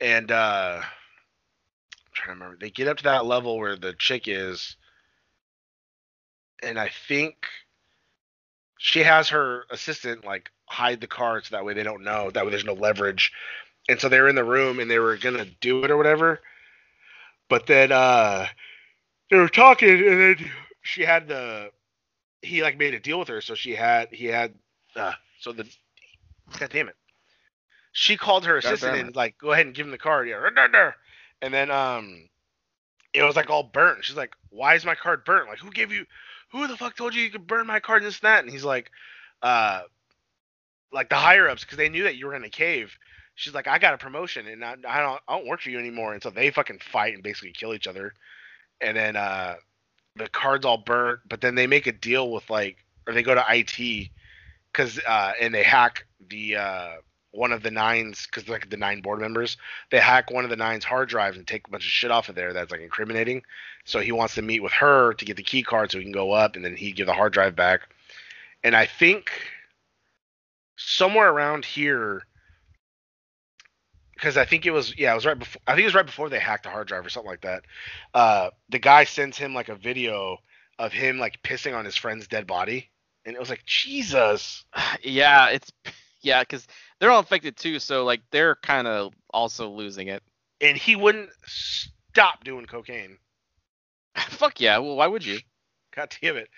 And 0.00 0.30
uh 0.30 0.80
I'm 0.82 2.12
trying 2.14 2.38
to 2.38 2.44
remember. 2.44 2.58
They 2.60 2.70
get 2.70 2.88
up 2.88 2.98
to 2.98 3.04
that 3.04 3.26
level 3.26 3.58
where 3.58 3.76
the 3.76 3.92
chick 3.92 4.24
is 4.26 4.76
and 6.62 6.78
I 6.78 6.90
think 7.08 7.46
she 8.78 9.00
has 9.02 9.28
her 9.28 9.64
assistant 9.70 10.24
like 10.24 10.50
hide 10.66 11.00
the 11.00 11.06
card 11.06 11.44
so 11.44 11.56
that 11.56 11.64
way 11.64 11.74
they 11.74 11.82
don't 11.82 12.04
know. 12.04 12.30
That 12.30 12.44
way 12.44 12.50
there's 12.50 12.64
no 12.64 12.74
leverage. 12.74 13.32
And 13.88 14.00
so 14.00 14.08
they're 14.08 14.28
in 14.28 14.34
the 14.34 14.44
room 14.44 14.80
and 14.80 14.90
they 14.90 14.98
were 14.98 15.16
gonna 15.16 15.46
do 15.60 15.84
it 15.84 15.90
or 15.90 15.96
whatever. 15.96 16.40
But 17.48 17.66
then 17.66 17.92
uh 17.92 18.46
they 19.30 19.36
were 19.38 19.48
talking 19.48 19.90
and 19.90 20.20
then 20.20 20.50
she 20.82 21.02
had 21.02 21.28
the 21.28 21.70
he 22.42 22.62
like 22.62 22.78
made 22.78 22.94
a 22.94 23.00
deal 23.00 23.18
with 23.18 23.28
her, 23.28 23.40
so 23.40 23.54
she 23.54 23.74
had 23.74 24.08
he 24.12 24.26
had 24.26 24.54
uh 24.96 25.12
so 25.40 25.52
the 25.52 25.66
God 26.58 26.70
damn 26.70 26.88
it. 26.88 26.96
She 27.92 28.16
called 28.16 28.46
her 28.46 28.58
assistant 28.58 28.94
and 28.96 29.16
like 29.16 29.38
go 29.38 29.52
ahead 29.52 29.66
and 29.66 29.74
give 29.74 29.86
him 29.86 29.92
the 29.92 29.98
card, 29.98 30.28
yeah. 30.28 30.40
And 31.42 31.54
then 31.54 31.70
um 31.70 32.28
it 33.14 33.22
was 33.22 33.36
like 33.36 33.50
all 33.50 33.64
burnt. 33.64 34.04
She's 34.04 34.16
like, 34.16 34.34
Why 34.50 34.74
is 34.74 34.84
my 34.86 34.94
card 34.94 35.24
burnt? 35.24 35.48
Like 35.48 35.58
who 35.58 35.70
gave 35.70 35.92
you 35.92 36.06
who 36.52 36.66
the 36.66 36.76
fuck 36.76 36.96
told 36.96 37.14
you 37.14 37.22
you 37.22 37.30
could 37.30 37.46
burn 37.46 37.66
my 37.66 37.80
card 37.80 38.02
and 38.02 38.08
this 38.08 38.20
and 38.20 38.28
that? 38.28 38.44
And 38.44 38.52
he's 38.52 38.64
like, 38.64 38.90
uh 39.42 39.82
like 40.92 41.08
the 41.10 41.16
higher 41.16 41.48
ups 41.48 41.64
because 41.64 41.78
they 41.78 41.88
knew 41.88 42.04
that 42.04 42.16
you 42.16 42.26
were 42.26 42.34
in 42.34 42.44
a 42.44 42.50
cave. 42.50 42.96
She's 43.36 43.54
like, 43.54 43.68
I 43.68 43.78
got 43.78 43.94
a 43.94 43.98
promotion 43.98 44.46
and 44.48 44.64
I, 44.64 44.72
I 44.88 45.00
don't 45.00 45.20
I 45.28 45.36
don't 45.38 45.46
work 45.46 45.60
for 45.60 45.70
you 45.70 45.78
anymore. 45.78 46.14
And 46.14 46.22
so 46.22 46.30
they 46.30 46.50
fucking 46.50 46.80
fight 46.80 47.14
and 47.14 47.22
basically 47.22 47.52
kill 47.52 47.74
each 47.74 47.86
other. 47.86 48.14
And 48.80 48.96
then 48.96 49.14
uh, 49.14 49.56
the 50.16 50.28
card's 50.28 50.64
all 50.64 50.78
burnt. 50.78 51.20
But 51.28 51.42
then 51.42 51.54
they 51.54 51.66
make 51.66 51.86
a 51.86 51.92
deal 51.92 52.32
with 52.32 52.48
like, 52.50 52.78
or 53.06 53.12
they 53.12 53.22
go 53.22 53.34
to 53.34 53.44
IT 53.48 54.08
because 54.72 54.98
uh, 55.06 55.32
and 55.40 55.54
they 55.54 55.62
hack 55.62 56.06
the 56.28 56.56
uh, 56.56 56.92
one 57.30 57.52
of 57.52 57.62
the 57.62 57.70
nines 57.70 58.26
because 58.26 58.48
like 58.48 58.70
the 58.70 58.76
nine 58.76 59.02
board 59.02 59.20
members 59.20 59.58
they 59.90 59.98
hack 59.98 60.30
one 60.30 60.44
of 60.44 60.50
the 60.50 60.56
nines 60.56 60.84
hard 60.84 61.08
drives 61.08 61.36
and 61.36 61.46
take 61.46 61.68
a 61.68 61.70
bunch 61.70 61.84
of 61.84 61.90
shit 61.90 62.10
off 62.10 62.30
of 62.30 62.34
there 62.34 62.52
that's 62.52 62.72
like 62.72 62.80
incriminating. 62.80 63.42
So 63.84 64.00
he 64.00 64.12
wants 64.12 64.34
to 64.34 64.42
meet 64.42 64.62
with 64.62 64.72
her 64.72 65.12
to 65.12 65.24
get 65.24 65.36
the 65.36 65.42
key 65.42 65.62
card 65.62 65.92
so 65.92 65.98
he 65.98 66.04
can 66.04 66.12
go 66.12 66.32
up 66.32 66.56
and 66.56 66.64
then 66.64 66.74
he 66.74 66.90
give 66.90 67.06
the 67.06 67.12
hard 67.12 67.34
drive 67.34 67.54
back. 67.54 67.82
And 68.64 68.74
I 68.74 68.86
think 68.86 69.30
somewhere 70.76 71.30
around 71.30 71.66
here 71.66 72.22
because 74.16 74.36
I 74.36 74.46
think 74.46 74.66
it 74.66 74.70
was 74.70 74.98
yeah, 74.98 75.12
it 75.12 75.14
was 75.14 75.26
right 75.26 75.38
before 75.38 75.60
I 75.66 75.72
think 75.72 75.82
it 75.82 75.86
was 75.86 75.94
right 75.94 76.06
before 76.06 76.28
they 76.28 76.38
hacked 76.38 76.64
the 76.64 76.70
hard 76.70 76.88
drive 76.88 77.04
or 77.04 77.10
something 77.10 77.30
like 77.30 77.42
that. 77.42 77.64
Uh, 78.14 78.50
the 78.70 78.78
guy 78.78 79.04
sends 79.04 79.36
him 79.36 79.54
like 79.54 79.68
a 79.68 79.76
video 79.76 80.38
of 80.78 80.92
him 80.92 81.18
like 81.18 81.42
pissing 81.42 81.76
on 81.76 81.84
his 81.84 81.96
friend's 81.96 82.26
dead 82.26 82.46
body, 82.46 82.90
and 83.24 83.36
it 83.36 83.38
was 83.38 83.50
like 83.50 83.64
Jesus. 83.66 84.64
yeah, 85.02 85.48
it's 85.50 85.70
yeah, 86.22 86.42
because 86.42 86.66
they're 86.98 87.10
all 87.10 87.20
infected 87.20 87.56
too, 87.56 87.78
so 87.78 88.04
like 88.04 88.22
they're 88.30 88.56
kind 88.56 88.86
of 88.86 89.12
also 89.30 89.68
losing 89.68 90.08
it. 90.08 90.22
And 90.60 90.76
he 90.76 90.96
wouldn't 90.96 91.30
stop 91.46 92.42
doing 92.42 92.64
cocaine. 92.64 93.18
Fuck 94.16 94.60
yeah! 94.60 94.78
Well, 94.78 94.96
why 94.96 95.06
would 95.06 95.24
you? 95.24 95.38
God 95.94 96.14
damn 96.20 96.36
it. 96.36 96.48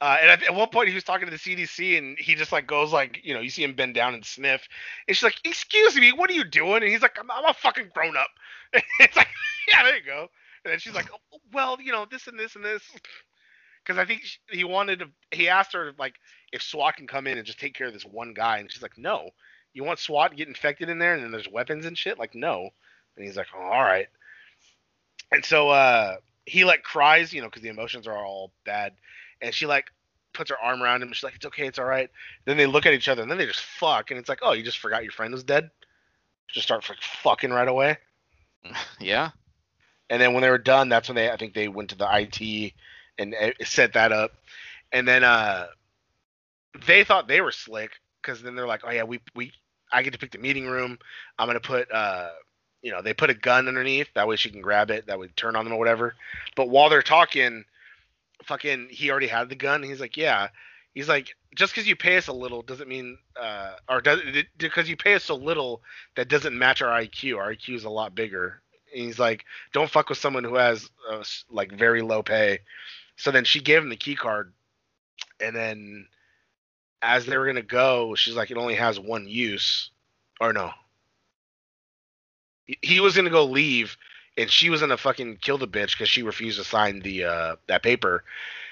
Uh, 0.00 0.18
and 0.20 0.42
at, 0.42 0.54
one 0.54 0.68
point 0.68 0.88
he 0.88 0.94
was 0.94 1.04
talking 1.04 1.26
to 1.26 1.30
the 1.30 1.38
CDC 1.38 1.96
and 1.96 2.18
he 2.18 2.34
just 2.34 2.52
like 2.52 2.66
goes 2.66 2.92
like 2.92 3.20
you 3.22 3.32
know 3.32 3.40
you 3.40 3.48
see 3.48 3.64
him 3.64 3.74
bend 3.74 3.94
down 3.94 4.14
and 4.14 4.24
sniff. 4.24 4.68
And 5.08 5.16
she's 5.16 5.24
like 5.24 5.40
excuse 5.44 5.96
me 5.96 6.12
what 6.12 6.28
are 6.28 6.34
you 6.34 6.44
doing? 6.44 6.82
And 6.82 6.92
he's 6.92 7.02
like 7.02 7.18
I'm, 7.18 7.30
I'm 7.30 7.46
a 7.46 7.54
fucking 7.54 7.90
grown 7.94 8.16
up 8.16 8.28
it's 9.00 9.16
like 9.16 9.28
yeah 9.68 9.82
there 9.84 9.96
you 9.96 10.04
go. 10.04 10.28
And 10.64 10.72
then 10.72 10.78
she's 10.78 10.94
like 10.94 11.08
oh, 11.12 11.38
well 11.52 11.78
you 11.80 11.92
know 11.92 12.06
this 12.10 12.26
and 12.26 12.38
this 12.38 12.56
and 12.56 12.64
this. 12.64 12.82
Because 13.84 13.98
I 13.98 14.04
think 14.04 14.22
she, 14.22 14.38
he 14.50 14.64
wanted 14.64 14.98
to 14.98 15.08
he 15.30 15.48
asked 15.48 15.72
her 15.72 15.92
like 15.98 16.16
if 16.52 16.60
SWAT 16.62 16.96
can 16.96 17.06
come 17.06 17.26
in 17.26 17.38
and 17.38 17.46
just 17.46 17.60
take 17.60 17.74
care 17.74 17.86
of 17.86 17.94
this 17.94 18.04
one 18.04 18.34
guy. 18.34 18.58
And 18.58 18.70
she's 18.70 18.82
like 18.82 18.98
no. 18.98 19.30
You 19.72 19.84
want 19.84 19.98
SWAT 19.98 20.30
to 20.30 20.36
get 20.36 20.48
infected 20.48 20.90
in 20.90 20.98
there 20.98 21.14
and 21.14 21.22
then 21.22 21.30
there's 21.32 21.48
weapons 21.48 21.86
and 21.86 21.96
shit? 21.96 22.18
Like 22.18 22.34
no. 22.34 22.68
And 23.16 23.24
he's 23.24 23.36
like 23.36 23.48
oh, 23.56 23.62
all 23.62 23.82
right 23.82 24.08
and 25.32 25.44
so 25.44 25.68
uh 25.70 26.16
he 26.44 26.64
like 26.64 26.82
cries 26.82 27.32
you 27.32 27.40
know 27.40 27.48
because 27.48 27.62
the 27.62 27.68
emotions 27.68 28.06
are 28.06 28.16
all 28.16 28.52
bad 28.64 28.92
and 29.40 29.54
she 29.54 29.66
like 29.66 29.90
puts 30.32 30.50
her 30.50 30.58
arm 30.62 30.82
around 30.82 31.02
him. 31.02 31.12
She's 31.12 31.24
like, 31.24 31.34
"It's 31.34 31.46
okay, 31.46 31.66
it's 31.66 31.78
all 31.78 31.84
right." 31.86 32.10
Then 32.44 32.56
they 32.56 32.66
look 32.66 32.86
at 32.86 32.92
each 32.92 33.08
other, 33.08 33.22
and 33.22 33.30
then 33.30 33.38
they 33.38 33.46
just 33.46 33.62
fuck, 33.62 34.10
and 34.10 34.18
it's 34.18 34.28
like, 34.28 34.40
"Oh, 34.42 34.52
you 34.52 34.62
just 34.62 34.78
forgot 34.78 35.02
your 35.02 35.12
friend 35.12 35.32
was 35.32 35.44
dead." 35.44 35.70
Just 36.48 36.66
start 36.66 36.84
fucking 36.84 37.50
right 37.50 37.68
away. 37.68 37.98
Yeah. 39.00 39.30
And 40.10 40.20
then 40.20 40.32
when 40.32 40.42
they 40.42 40.50
were 40.50 40.58
done, 40.58 40.88
that's 40.88 41.08
when 41.08 41.14
they 41.16 41.30
I 41.30 41.36
think 41.36 41.54
they 41.54 41.68
went 41.68 41.90
to 41.90 41.96
the 41.96 42.08
IT 42.10 42.72
and 43.18 43.34
uh, 43.34 43.50
set 43.64 43.92
that 43.92 44.10
up. 44.10 44.32
And 44.92 45.06
then 45.06 45.22
uh 45.22 45.66
they 46.86 47.04
thought 47.04 47.28
they 47.28 47.40
were 47.40 47.52
slick 47.52 47.92
because 48.20 48.42
then 48.42 48.56
they're 48.56 48.66
like, 48.66 48.82
"Oh 48.84 48.90
yeah, 48.90 49.04
we 49.04 49.20
we 49.36 49.52
I 49.92 50.02
get 50.02 50.12
to 50.12 50.18
pick 50.18 50.32
the 50.32 50.38
meeting 50.38 50.66
room. 50.66 50.98
I'm 51.38 51.46
gonna 51.46 51.60
put 51.60 51.90
uh." 51.92 52.30
You 52.82 52.92
know, 52.92 53.02
they 53.02 53.14
put 53.14 53.30
a 53.30 53.34
gun 53.34 53.66
underneath. 53.66 54.06
That 54.14 54.28
way 54.28 54.36
she 54.36 54.50
can 54.50 54.60
grab 54.60 54.90
it. 54.90 55.06
That 55.06 55.18
would 55.18 55.36
turn 55.36 55.56
on 55.56 55.64
them 55.64 55.74
or 55.74 55.78
whatever. 55.78 56.14
But 56.54 56.68
while 56.68 56.88
they're 56.88 57.02
talking, 57.02 57.64
fucking 58.44 58.88
he 58.90 59.10
already 59.10 59.26
had 59.26 59.48
the 59.48 59.54
gun. 59.54 59.82
He's 59.82 60.00
like, 60.00 60.16
yeah. 60.16 60.48
He's 60.94 61.08
like, 61.08 61.36
just 61.54 61.72
because 61.72 61.86
you 61.86 61.94
pay 61.96 62.16
us 62.16 62.28
a 62.28 62.32
little 62.32 62.62
doesn't 62.62 62.88
mean, 62.88 63.18
uh, 63.38 63.74
or 63.88 64.00
does 64.00 64.20
because 64.56 64.88
you 64.88 64.96
pay 64.96 65.14
us 65.14 65.24
so 65.24 65.34
little 65.34 65.82
that 66.16 66.28
doesn't 66.28 66.58
match 66.58 66.80
our 66.80 67.00
IQ. 67.00 67.36
Our 67.38 67.54
IQ 67.54 67.76
is 67.76 67.84
a 67.84 67.90
lot 67.90 68.14
bigger. 68.14 68.62
And 68.94 69.04
he's 69.04 69.18
like, 69.18 69.44
don't 69.72 69.90
fuck 69.90 70.08
with 70.08 70.18
someone 70.18 70.44
who 70.44 70.54
has 70.54 70.88
uh, 71.10 71.22
like 71.50 71.72
very 71.72 72.02
low 72.02 72.22
pay. 72.22 72.60
So 73.16 73.30
then 73.30 73.44
she 73.44 73.60
gave 73.60 73.82
him 73.82 73.88
the 73.88 73.96
key 73.96 74.14
card, 74.14 74.52
and 75.40 75.54
then 75.54 76.06
as 77.02 77.26
they 77.26 77.36
were 77.36 77.46
gonna 77.46 77.62
go, 77.62 78.14
she's 78.14 78.34
like, 78.34 78.50
it 78.50 78.56
only 78.56 78.74
has 78.74 78.98
one 79.00 79.28
use, 79.28 79.90
or 80.40 80.52
no. 80.52 80.70
He 82.82 83.00
was 83.00 83.16
gonna 83.16 83.30
go 83.30 83.44
leave, 83.44 83.96
and 84.36 84.50
she 84.50 84.70
was 84.70 84.80
gonna 84.80 84.96
fucking 84.96 85.38
kill 85.38 85.58
the 85.58 85.68
bitch 85.68 85.92
because 85.92 86.08
she 86.08 86.22
refused 86.22 86.58
to 86.58 86.64
sign 86.64 87.00
the 87.00 87.24
uh 87.24 87.56
that 87.66 87.82
paper. 87.82 88.24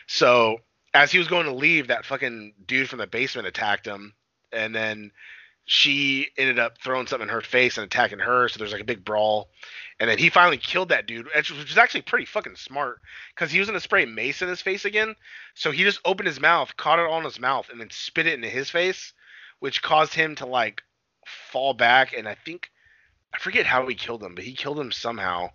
So 0.07 0.61
as 0.95 1.11
he 1.11 1.19
was 1.19 1.29
going 1.29 1.47
to 1.47 1.53
leave, 1.53 1.89
that 1.89 2.05
fucking 2.07 2.55
dude 2.67 2.89
from 2.89 3.01
the 3.01 3.07
basement 3.07 3.49
attacked 3.49 3.87
him, 3.87 4.15
and 4.53 4.75
then 4.75 5.11
she 5.67 6.29
ended 6.37 6.59
up 6.59 6.79
throwing 6.79 7.07
something 7.07 7.29
in 7.29 7.35
her 7.35 7.41
face 7.41 7.77
and 7.77 7.85
attacking 7.85 8.21
her. 8.21 8.49
So 8.49 8.59
there's 8.59 8.73
like 8.73 8.81
a 8.81 8.85
big 8.85 9.05
brawl, 9.05 9.49
and 9.99 10.09
then 10.09 10.19
he 10.19 10.31
finally 10.31 10.59
killed 10.59 10.91
that 10.91 11.07
dude, 11.07 11.27
which 11.35 11.51
was 11.51 11.79
actually 11.79 12.03
pretty 12.03 12.27
fucking 12.27 12.57
smart 12.57 13.01
because 13.35 13.51
he 13.51 13.59
was 13.59 13.69
gonna 13.69 13.81
spray 13.81 14.05
mace 14.05 14.41
in 14.41 14.49
his 14.49 14.63
face 14.63 14.85
again. 14.85 15.17
So 15.55 15.73
he 15.73 15.83
just 15.83 16.01
opened 16.05 16.29
his 16.29 16.41
mouth, 16.41 16.77
caught 16.77 17.01
it 17.01 17.11
on 17.11 17.25
his 17.25 17.41
mouth, 17.41 17.69
and 17.71 17.81
then 17.81 17.91
spit 17.91 18.27
it 18.27 18.35
into 18.35 18.49
his 18.49 18.71
face, 18.71 19.13
which 19.59 19.83
caused 19.83 20.15
him 20.15 20.37
to 20.37 20.47
like 20.47 20.83
fall 21.27 21.75
back. 21.75 22.13
And 22.17 22.29
I 22.29 22.37
think 22.37 22.71
I 23.35 23.39
forget 23.39 23.67
how 23.67 23.87
he 23.89 23.97
killed 23.97 24.23
him, 24.23 24.35
but 24.37 24.45
he 24.45 24.55
killed 24.55 24.79
him 24.81 24.93
somehow. 24.93 25.51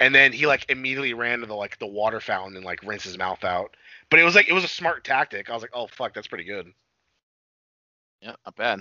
And 0.00 0.14
then 0.14 0.32
he 0.32 0.46
like 0.46 0.66
immediately 0.70 1.14
ran 1.14 1.40
to 1.40 1.46
the 1.46 1.54
like 1.54 1.78
the 1.78 1.86
water 1.86 2.20
fountain 2.20 2.56
and 2.56 2.64
like 2.64 2.82
rinsed 2.82 3.04
his 3.06 3.18
mouth 3.18 3.44
out. 3.44 3.76
But 4.10 4.20
it 4.20 4.24
was 4.24 4.34
like 4.34 4.48
it 4.48 4.54
was 4.54 4.64
a 4.64 4.68
smart 4.68 5.04
tactic. 5.04 5.50
I 5.50 5.54
was 5.54 5.62
like, 5.62 5.72
oh 5.74 5.88
fuck, 5.88 6.14
that's 6.14 6.28
pretty 6.28 6.44
good. 6.44 6.72
Yeah, 8.22 8.36
not 8.46 8.56
bad. 8.56 8.80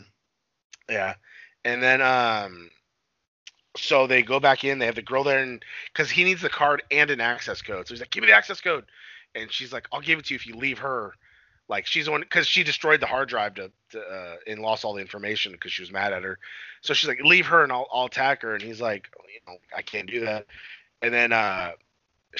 Yeah. 0.90 1.16
And 1.66 1.84
then 1.84 2.02
um 2.02 2.72
so 3.78 4.08
they 4.08 4.24
go 4.24 4.40
back 4.40 4.64
in, 4.64 4.80
they 4.80 4.86
have 4.88 4.96
the 4.96 5.02
girl 5.02 5.24
there 5.24 5.40
and 5.40 5.64
cuz 5.94 6.10
he 6.12 6.24
needs 6.24 6.42
the 6.42 6.50
card 6.50 6.84
and 6.92 7.12
an 7.12 7.22
access 7.22 7.62
code. 7.62 7.88
So 7.88 7.94
he's 7.94 8.02
like, 8.02 8.10
"Give 8.12 8.22
me 8.24 8.28
the 8.28 8.36
access 8.38 8.62
code." 8.62 8.86
And 9.36 9.52
she's 9.52 9.74
like, 9.74 9.88
"I'll 9.92 10.02
give 10.02 10.20
it 10.20 10.26
to 10.26 10.34
you 10.34 10.38
if 10.38 10.48
you 10.48 10.56
leave 10.56 10.80
her." 10.80 11.14
Like 11.70 11.86
she's 11.86 12.06
the 12.06 12.12
one 12.12 12.24
cuz 12.24 12.48
she 12.48 12.64
destroyed 12.64 13.00
the 13.00 13.06
hard 13.06 13.30
drive 13.30 13.54
to, 13.56 13.72
to 13.92 14.02
uh, 14.02 14.38
and 14.48 14.60
lost 14.62 14.84
all 14.84 14.94
the 14.96 15.02
information 15.02 15.56
cuz 15.58 15.72
she 15.72 15.84
was 15.84 15.92
mad 15.92 16.14
at 16.14 16.24
her. 16.24 16.40
So 16.82 16.94
she's 16.94 17.08
like, 17.08 17.22
"Leave 17.22 17.46
her 17.48 17.64
and 17.64 17.72
I'll 17.72 17.88
I'll 17.94 18.06
attack 18.06 18.42
her." 18.42 18.54
And 18.56 18.64
he's 18.64 18.82
like, 18.82 19.10
oh, 19.20 19.24
"You 19.32 19.40
know, 19.48 19.60
I 19.76 19.84
can't 19.84 20.10
do 20.10 20.22
that." 20.22 20.48
And 21.02 21.14
then 21.14 21.32
uh 21.32 21.74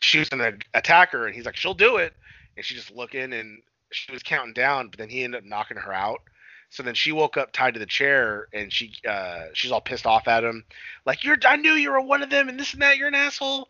she 0.02 0.20
was 0.20 0.30
gonna 0.30 0.54
attack 0.74 1.12
her 1.12 1.26
and 1.28 1.36
he's 1.36 1.46
like, 1.46 1.56
"She'll 1.56 1.74
do 1.74 1.98
it." 1.98 2.14
And 2.58 2.66
she's 2.66 2.80
just 2.80 2.92
looking 2.92 3.34
and 3.34 3.62
she 3.92 4.12
was 4.12 4.24
counting 4.24 4.54
down, 4.54 4.90
but 4.90 5.00
then 5.00 5.10
he 5.10 5.24
ended 5.24 5.40
up 5.44 5.46
knocking 5.46 5.78
her 5.78 5.94
out. 5.94 6.22
So 6.70 6.84
then 6.84 6.94
she 6.94 7.12
woke 7.12 7.38
up 7.38 7.52
tied 7.52 7.74
to 7.76 7.80
the 7.80 7.86
chair 7.86 8.48
and 8.54 8.72
she 8.72 8.94
uh 9.08 9.46
she's 9.54 9.72
all 9.72 9.82
pissed 9.82 10.06
off 10.06 10.28
at 10.28 10.44
him. 10.44 10.66
Like 11.06 11.24
you're 11.24 11.38
I 11.46 11.56
knew 11.56 11.74
you 11.74 11.92
were 11.92 12.02
one 12.02 12.24
of 12.24 12.30
them 12.30 12.50
and 12.50 12.60
this 12.60 12.74
and 12.74 12.82
that, 12.82 12.98
you're 12.98 13.08
an 13.08 13.16
asshole. 13.16 13.70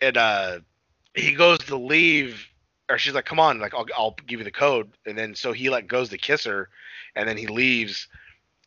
And 0.00 0.16
uh 0.16 0.60
he 1.14 1.34
goes 1.34 1.58
to 1.60 1.76
leave 1.76 2.46
or 2.88 2.98
she's 2.98 3.14
like, 3.14 3.24
Come 3.24 3.40
on, 3.40 3.58
like 3.60 3.74
I'll 3.74 3.86
I'll 3.96 4.16
give 4.26 4.40
you 4.40 4.44
the 4.44 4.50
code. 4.50 4.92
And 5.06 5.16
then 5.16 5.34
so 5.34 5.52
he 5.52 5.70
like 5.70 5.88
goes 5.88 6.08
to 6.10 6.18
kiss 6.18 6.44
her 6.44 6.68
and 7.16 7.28
then 7.28 7.36
he 7.36 7.46
leaves 7.46 8.08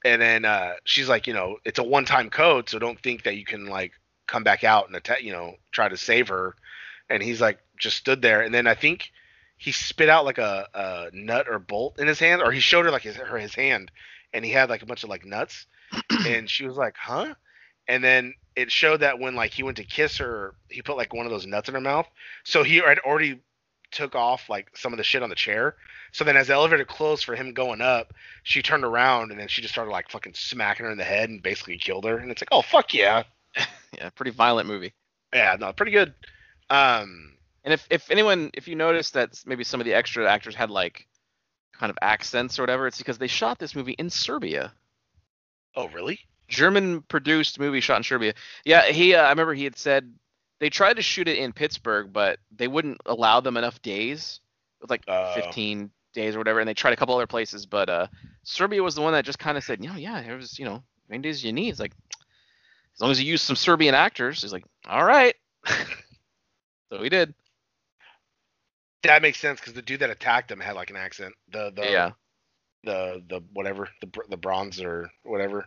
and 0.03 0.21
then 0.21 0.45
uh 0.45 0.73
she's 0.83 1.09
like, 1.09 1.27
you 1.27 1.33
know, 1.33 1.57
it's 1.65 1.79
a 1.79 1.83
one 1.83 2.05
time 2.05 2.29
code, 2.29 2.69
so 2.69 2.79
don't 2.79 3.01
think 3.01 3.23
that 3.23 3.35
you 3.35 3.45
can 3.45 3.65
like 3.65 3.93
come 4.27 4.43
back 4.43 4.63
out 4.63 4.87
and 4.87 4.95
attack 4.95 5.21
you 5.23 5.31
know, 5.31 5.55
try 5.71 5.89
to 5.89 5.97
save 5.97 6.27
her. 6.29 6.55
And 7.09 7.21
he's 7.21 7.41
like 7.41 7.59
just 7.77 7.97
stood 7.97 8.21
there 8.21 8.41
and 8.41 8.53
then 8.53 8.67
I 8.67 8.73
think 8.73 9.11
he 9.57 9.71
spit 9.71 10.09
out 10.09 10.25
like 10.25 10.37
a, 10.37 10.67
a 10.73 11.09
nut 11.13 11.47
or 11.49 11.59
bolt 11.59 11.99
in 11.99 12.07
his 12.07 12.19
hand, 12.19 12.41
or 12.41 12.51
he 12.51 12.59
showed 12.59 12.85
her 12.85 12.91
like 12.91 13.03
his 13.03 13.15
her 13.15 13.37
his 13.37 13.55
hand, 13.55 13.91
and 14.33 14.43
he 14.43 14.51
had 14.51 14.69
like 14.69 14.81
a 14.81 14.85
bunch 14.85 15.03
of 15.03 15.09
like 15.09 15.25
nuts, 15.25 15.65
and 16.27 16.49
she 16.49 16.65
was 16.65 16.75
like, 16.75 16.95
"Huh?" 16.97 17.35
And 17.87 18.03
then 18.03 18.33
it 18.55 18.71
showed 18.71 19.01
that 19.01 19.19
when 19.19 19.35
like 19.35 19.53
he 19.53 19.63
went 19.63 19.77
to 19.77 19.83
kiss 19.83 20.17
her, 20.17 20.55
he 20.69 20.81
put 20.81 20.97
like 20.97 21.13
one 21.13 21.25
of 21.25 21.31
those 21.31 21.45
nuts 21.45 21.69
in 21.69 21.75
her 21.75 21.81
mouth. 21.81 22.07
So 22.43 22.63
he 22.63 22.77
had 22.77 22.99
already 22.99 23.39
took 23.91 24.15
off 24.15 24.49
like 24.49 24.75
some 24.75 24.93
of 24.93 24.97
the 24.97 25.03
shit 25.03 25.23
on 25.23 25.29
the 25.29 25.35
chair. 25.35 25.75
So 26.11 26.23
then 26.23 26.37
as 26.37 26.47
the 26.47 26.53
elevator 26.53 26.85
closed 26.85 27.25
for 27.25 27.35
him 27.35 27.53
going 27.53 27.81
up, 27.81 28.13
she 28.43 28.61
turned 28.61 28.83
around 28.83 29.31
and 29.31 29.39
then 29.39 29.47
she 29.47 29.61
just 29.61 29.73
started 29.73 29.91
like 29.91 30.09
fucking 30.09 30.33
smacking 30.35 30.85
her 30.85 30.91
in 30.91 30.97
the 30.97 31.03
head 31.03 31.29
and 31.29 31.41
basically 31.43 31.77
killed 31.77 32.05
her. 32.05 32.17
And 32.17 32.31
it's 32.31 32.41
like, 32.41 32.49
oh 32.51 32.61
fuck 32.61 32.93
yeah, 32.93 33.23
Yeah, 33.97 34.09
pretty 34.09 34.31
violent 34.31 34.67
movie. 34.67 34.93
yeah, 35.33 35.55
no, 35.59 35.71
pretty 35.73 35.91
good. 35.91 36.13
Um, 36.69 37.33
And 37.63 37.73
if 37.73 37.85
if 37.89 38.09
anyone 38.11 38.51
if 38.53 38.67
you 38.67 38.75
notice 38.75 39.11
that 39.11 39.41
maybe 39.45 39.63
some 39.63 39.79
of 39.79 39.85
the 39.85 39.93
extra 39.93 40.29
actors 40.31 40.55
had 40.55 40.69
like 40.69 41.07
kind 41.73 41.89
of 41.89 41.97
accents 42.01 42.57
or 42.59 42.63
whatever, 42.63 42.87
it's 42.87 42.97
because 42.97 43.17
they 43.17 43.27
shot 43.27 43.59
this 43.59 43.75
movie 43.75 43.93
in 43.93 44.09
Serbia. 44.09 44.73
oh 45.75 45.87
really? 45.89 46.19
German 46.47 47.01
produced 47.01 47.59
movie 47.59 47.81
shot 47.81 47.97
in 47.97 48.03
Serbia. 48.03 48.33
Yeah, 48.65 48.85
he 48.85 49.15
uh, 49.15 49.23
I 49.23 49.29
remember 49.29 49.53
he 49.53 49.63
had 49.63 49.77
said 49.77 50.13
they 50.59 50.69
tried 50.69 50.95
to 50.95 51.01
shoot 51.01 51.27
it 51.27 51.37
in 51.37 51.53
Pittsburgh, 51.53 52.11
but 52.13 52.39
they 52.55 52.67
wouldn't 52.67 53.01
allow 53.05 53.39
them 53.39 53.57
enough 53.57 53.81
days. 53.81 54.39
With 54.81 54.89
like 54.89 55.03
Oh. 55.07 55.33
15 55.35 55.89
days 56.13 56.35
or 56.35 56.39
whatever, 56.39 56.59
and 56.59 56.67
they 56.67 56.73
tried 56.73 56.93
a 56.93 56.95
couple 56.95 57.15
other 57.15 57.27
places, 57.27 57.65
but 57.65 57.89
uh 57.89 58.07
Serbia 58.43 58.83
was 58.83 58.95
the 58.95 59.01
one 59.01 59.13
that 59.13 59.25
just 59.25 59.39
kind 59.39 59.57
of 59.57 59.63
said, 59.63 59.81
"No, 59.81 59.95
yeah, 59.95 60.19
it 60.19 60.35
was, 60.35 60.59
you 60.59 60.65
know, 60.65 60.83
many 61.09 61.21
days 61.23 61.43
you 61.43 61.51
need." 61.51 61.69
It's 61.69 61.79
like 61.79 61.93
as 62.93 63.01
long 63.01 63.11
as 63.11 63.21
you 63.21 63.29
use 63.29 63.41
some 63.41 63.55
Serbian 63.55 63.95
actors, 63.95 64.41
he's 64.41 64.53
like, 64.53 64.65
"All 64.87 65.03
right." 65.03 65.35
so 65.67 67.01
we 67.01 67.09
did. 67.09 67.33
That 69.03 69.21
makes 69.21 69.39
sense 69.39 69.59
because 69.59 69.73
the 69.73 69.81
dude 69.81 69.99
that 69.99 70.09
attacked 70.09 70.49
him 70.51 70.59
had 70.59 70.75
like 70.75 70.89
an 70.89 70.95
accent. 70.95 71.33
The 71.49 71.71
the 71.75 71.91
yeah. 71.91 72.11
the 72.83 73.23
the 73.27 73.41
whatever 73.53 73.89
the 74.01 74.09
the 74.29 74.37
bronze 74.37 74.81
or 74.81 75.09
whatever. 75.23 75.65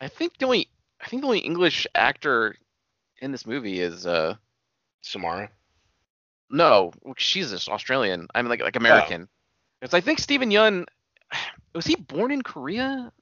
I 0.00 0.08
think 0.08 0.38
the 0.38 0.46
only 0.46 0.68
I 1.00 1.06
think 1.06 1.22
the 1.22 1.26
only 1.26 1.40
English 1.40 1.86
actor 1.94 2.56
in 3.20 3.32
this 3.32 3.46
movie 3.46 3.80
is 3.80 4.06
uh 4.06 4.34
Samara. 5.02 5.50
no 6.50 6.92
she's 7.16 7.50
just 7.50 7.68
Australian. 7.68 8.26
I 8.34 8.42
mean 8.42 8.50
like 8.50 8.60
like 8.60 8.76
American. 8.76 9.28
Because 9.80 9.94
I 9.94 10.00
think 10.00 10.18
Steven 10.18 10.50
Yeun 10.50 10.86
was 11.74 11.86
he 11.86 11.96
born 11.96 12.30
in 12.30 12.42
Korea? 12.42 13.12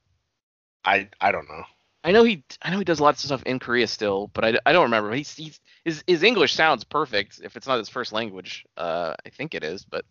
I 0.85 1.09
I 1.21 1.31
don't 1.31 1.47
know. 1.47 1.63
I 2.03 2.11
know 2.11 2.23
he 2.23 2.43
I 2.61 2.71
know 2.71 2.77
he 2.77 2.85
does 2.85 3.01
lots 3.01 3.23
of 3.23 3.27
stuff 3.27 3.43
in 3.43 3.59
Korea 3.59 3.87
still, 3.87 4.29
but 4.33 4.45
I, 4.45 4.59
I 4.65 4.71
don't 4.71 4.83
remember. 4.83 5.11
He's, 5.13 5.35
he's 5.35 5.59
his 5.83 6.03
his 6.07 6.23
English 6.23 6.53
sounds 6.53 6.83
perfect 6.83 7.41
if 7.43 7.57
it's 7.57 7.67
not 7.67 7.77
his 7.77 7.89
first 7.89 8.13
language. 8.13 8.65
Uh, 8.77 9.13
I 9.25 9.29
think 9.29 9.53
it 9.53 9.63
is, 9.63 9.83
but 9.83 10.05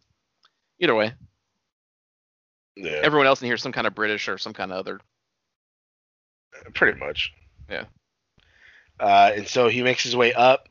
either 0.79 0.95
way, 0.95 1.15
Yeah, 2.77 3.01
everyone 3.03 3.27
else 3.27 3.41
in 3.41 3.47
here 3.47 3.55
is 3.55 3.63
some 3.63 3.73
kind 3.73 3.87
of 3.87 3.95
British 3.95 4.29
or 4.29 4.37
some 4.37 4.53
kind 4.53 4.71
of 4.71 4.79
other. 4.79 5.01
pretty 6.75 6.99
much. 6.99 7.33
Yeah. 7.71 7.85
Uh, 9.01 9.33
and 9.37 9.49
so 9.49 9.69
he 9.69 9.83
makes 9.83 10.03
his 10.03 10.17
way 10.17 10.33
up. 10.33 10.69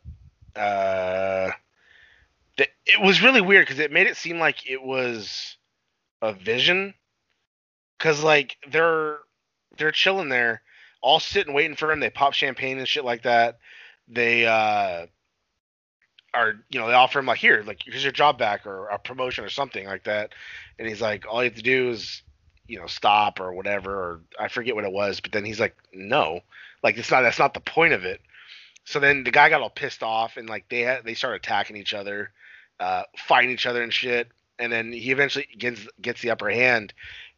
Uh, 0.55 1.51
th- 2.57 2.71
it 2.85 3.01
was 3.01 3.21
really 3.21 3.41
weird 3.41 3.65
because 3.65 3.79
it 3.79 3.91
made 3.91 4.07
it 4.07 4.17
seem 4.17 4.39
like 4.39 4.69
it 4.69 4.81
was 4.81 5.57
a 6.21 6.33
vision. 6.33 6.93
Cause 7.99 8.23
like 8.23 8.57
they're 8.69 9.19
they're 9.77 9.91
chilling 9.91 10.29
there, 10.29 10.61
all 11.01 11.19
sitting 11.19 11.53
waiting 11.53 11.75
for 11.75 11.91
him. 11.91 11.99
They 11.99 12.11
pop 12.11 12.33
champagne 12.33 12.77
and 12.77 12.87
shit 12.87 13.03
like 13.03 13.23
that. 13.23 13.57
They 14.07 14.45
uh 14.45 15.07
are 16.33 16.53
you 16.69 16.79
know 16.79 16.87
they 16.87 16.93
offer 16.93 17.19
him 17.19 17.25
like 17.25 17.39
here 17.39 17.63
like 17.65 17.81
here's 17.83 18.03
your 18.03 18.11
job 18.11 18.37
back 18.37 18.67
or 18.67 18.87
a 18.87 18.99
promotion 18.99 19.43
or 19.43 19.49
something 19.49 19.85
like 19.87 20.03
that, 20.03 20.33
and 20.77 20.87
he's 20.87 21.01
like 21.01 21.25
all 21.27 21.43
you 21.43 21.49
have 21.49 21.57
to 21.57 21.63
do 21.63 21.89
is 21.89 22.21
you 22.67 22.79
know 22.79 22.85
stop 22.87 23.39
or 23.39 23.53
whatever 23.53 23.95
or 23.95 24.21
I 24.39 24.47
forget 24.47 24.75
what 24.75 24.83
it 24.85 24.91
was, 24.91 25.19
but 25.19 25.31
then 25.31 25.45
he's 25.45 25.59
like 25.59 25.75
no, 25.93 26.41
like 26.83 26.97
it's 26.97 27.11
not 27.11 27.21
that's 27.21 27.39
not 27.39 27.53
the 27.53 27.59
point 27.59 27.93
of 27.93 28.05
it. 28.05 28.21
So 28.85 28.99
then 28.99 29.23
the 29.23 29.31
guy 29.31 29.49
got 29.49 29.61
all 29.61 29.69
pissed 29.69 30.01
off 30.01 30.37
and 30.37 30.47
like 30.47 30.69
they 30.69 30.81
had, 30.81 31.03
they 31.03 31.13
started 31.13 31.37
attacking 31.43 31.75
each 31.75 31.93
other, 31.93 32.31
uh, 32.79 33.03
fighting 33.17 33.51
each 33.51 33.65
other 33.65 33.83
and 33.83 33.93
shit. 33.93 34.29
And 34.59 34.71
then 34.71 34.91
he 34.91 35.11
eventually 35.11 35.47
gets 35.57 35.87
gets 36.01 36.21
the 36.21 36.31
upper 36.31 36.49
hand, 36.49 36.93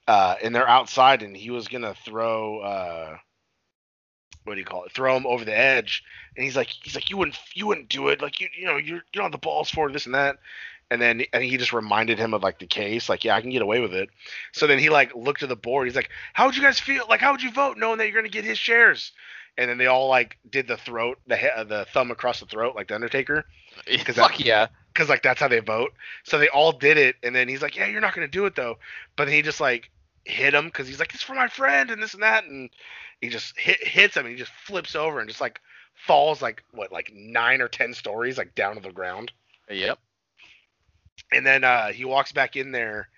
uh, 0.08 0.36
and 0.41 0.55
they're 0.55 0.69
outside 0.69 1.22
and 1.22 1.36
he 1.36 1.50
was 1.50 1.67
gonna 1.67 1.96
throw 2.05 2.60
uh, 2.60 3.17
what 4.45 4.53
do 4.55 4.59
you 4.59 4.65
call 4.65 4.83
it? 4.86 4.91
Throw 4.91 5.15
him 5.15 5.25
over 5.27 5.45
the 5.45 5.57
edge. 5.57 6.03
And 6.36 6.43
he's 6.43 6.55
like 6.55 6.69
he's 6.69 6.95
like 6.95 7.09
you 7.09 7.17
wouldn't 7.17 7.38
you 7.53 7.67
wouldn't 7.67 7.89
do 7.89 8.07
it 8.07 8.21
like 8.21 8.39
you 8.39 8.48
you 8.57 8.65
know 8.65 8.77
you're 8.77 8.98
you 8.98 9.01
don't 9.13 9.24
have 9.24 9.31
the 9.31 9.38
balls 9.38 9.69
for 9.69 9.91
this 9.91 10.05
and 10.05 10.15
that. 10.15 10.38
And 10.91 11.01
then 11.01 11.24
and 11.33 11.43
he 11.43 11.57
just 11.57 11.74
reminded 11.74 12.17
him 12.17 12.33
of 12.33 12.41
like 12.41 12.59
the 12.59 12.65
case 12.65 13.09
like 13.09 13.24
yeah 13.24 13.36
I 13.36 13.41
can 13.41 13.50
get 13.51 13.62
away 13.62 13.79
with 13.79 13.93
it. 13.93 14.09
So 14.53 14.65
then 14.67 14.79
he 14.79 14.89
like 14.89 15.13
looked 15.15 15.43
at 15.43 15.50
the 15.50 15.55
board. 15.55 15.88
He's 15.88 15.95
like 15.95 16.09
how 16.33 16.45
would 16.45 16.55
you 16.55 16.62
guys 16.63 16.79
feel 16.79 17.05
like 17.09 17.19
how 17.19 17.31
would 17.31 17.43
you 17.43 17.51
vote 17.51 17.77
knowing 17.77 17.98
that 18.00 18.05
you're 18.07 18.15
gonna 18.15 18.29
get 18.29 18.45
his 18.45 18.57
shares? 18.57 19.12
and 19.57 19.69
then 19.69 19.77
they 19.77 19.88
all 19.88 20.07
like 20.07 20.38
did 20.50 20.67
the 20.67 20.77
throat, 20.77 21.19
the 21.27 21.36
he- 21.36 21.63
the 21.67 21.86
thumb 21.91 22.12
across 22.12 22.39
the 22.39 22.45
throat, 22.45 22.75
like 22.77 22.88
the 22.88 22.95
Undertaker, 22.95 23.43
Cause 24.05 24.15
Fuck 24.15 24.38
that- 24.38 24.39
yeah! 24.39 24.67
because 24.93 25.09
like 25.09 25.21
that's 25.21 25.41
how 25.41 25.50
they 25.50 25.59
vote. 25.59 25.91
So 26.24 26.38
they 26.39 26.48
all 26.48 26.71
did 26.71 26.98
it, 26.98 27.17
and 27.24 27.36
then 27.36 27.50
he's 27.50 27.62
like, 27.62 27.75
"Yeah, 27.75 27.88
you're 27.88 28.00
not 28.00 28.15
gonna 28.15 28.29
do 28.29 28.45
it 28.45 28.55
though." 28.55 28.77
But 29.17 29.25
then 29.25 29.33
he 29.33 29.41
just 29.41 29.59
like 29.59 29.89
hit 30.29 30.53
him 30.53 30.65
because 30.65 30.88
he's 30.88 31.00
like, 31.00 31.13
"It's 31.13 31.24
for 31.24 31.36
my 31.36 31.48
friend," 31.48 31.91
and 31.91 32.01
this 32.01 32.13
and 32.13 32.24
that, 32.24 32.45
and 32.45 32.69
he 33.21 33.29
just 33.29 33.57
hit, 33.59 33.86
hits 33.86 34.15
him, 34.15 34.25
and 34.25 34.33
he 34.33 34.39
just 34.39 34.51
flips 34.51 34.95
over 34.95 35.19
and 35.19 35.27
just 35.27 35.41
like 35.41 35.59
falls 35.95 36.41
like 36.41 36.63
what 36.71 36.91
like 36.91 37.12
nine 37.13 37.62
or 37.62 37.67
ten 37.67 37.93
stories 37.93 38.38
like 38.38 38.55
down 38.55 38.75
to 38.75 38.81
the 38.81 38.91
ground. 38.91 39.31
Yep. 39.69 40.00
And 41.31 41.45
then 41.45 41.63
uh, 41.63 41.89
he 41.89 42.05
walks 42.05 42.31
back 42.31 42.55
in 42.55 42.71
there, 42.71 43.09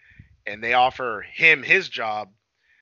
and 0.46 0.64
they 0.64 0.74
offer 0.74 1.26
him 1.34 1.64
his 1.64 1.88
job. 1.88 2.30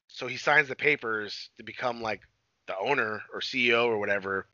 So 0.08 0.28
he 0.28 0.38
signs 0.38 0.68
the 0.68 0.76
papers 0.76 1.50
to 1.58 1.64
become 1.64 2.02
like 2.02 2.22
the 2.68 2.78
owner 2.78 3.22
or 3.34 3.42
CEO 3.42 3.86
or 3.86 4.00
whatever. 4.00 4.48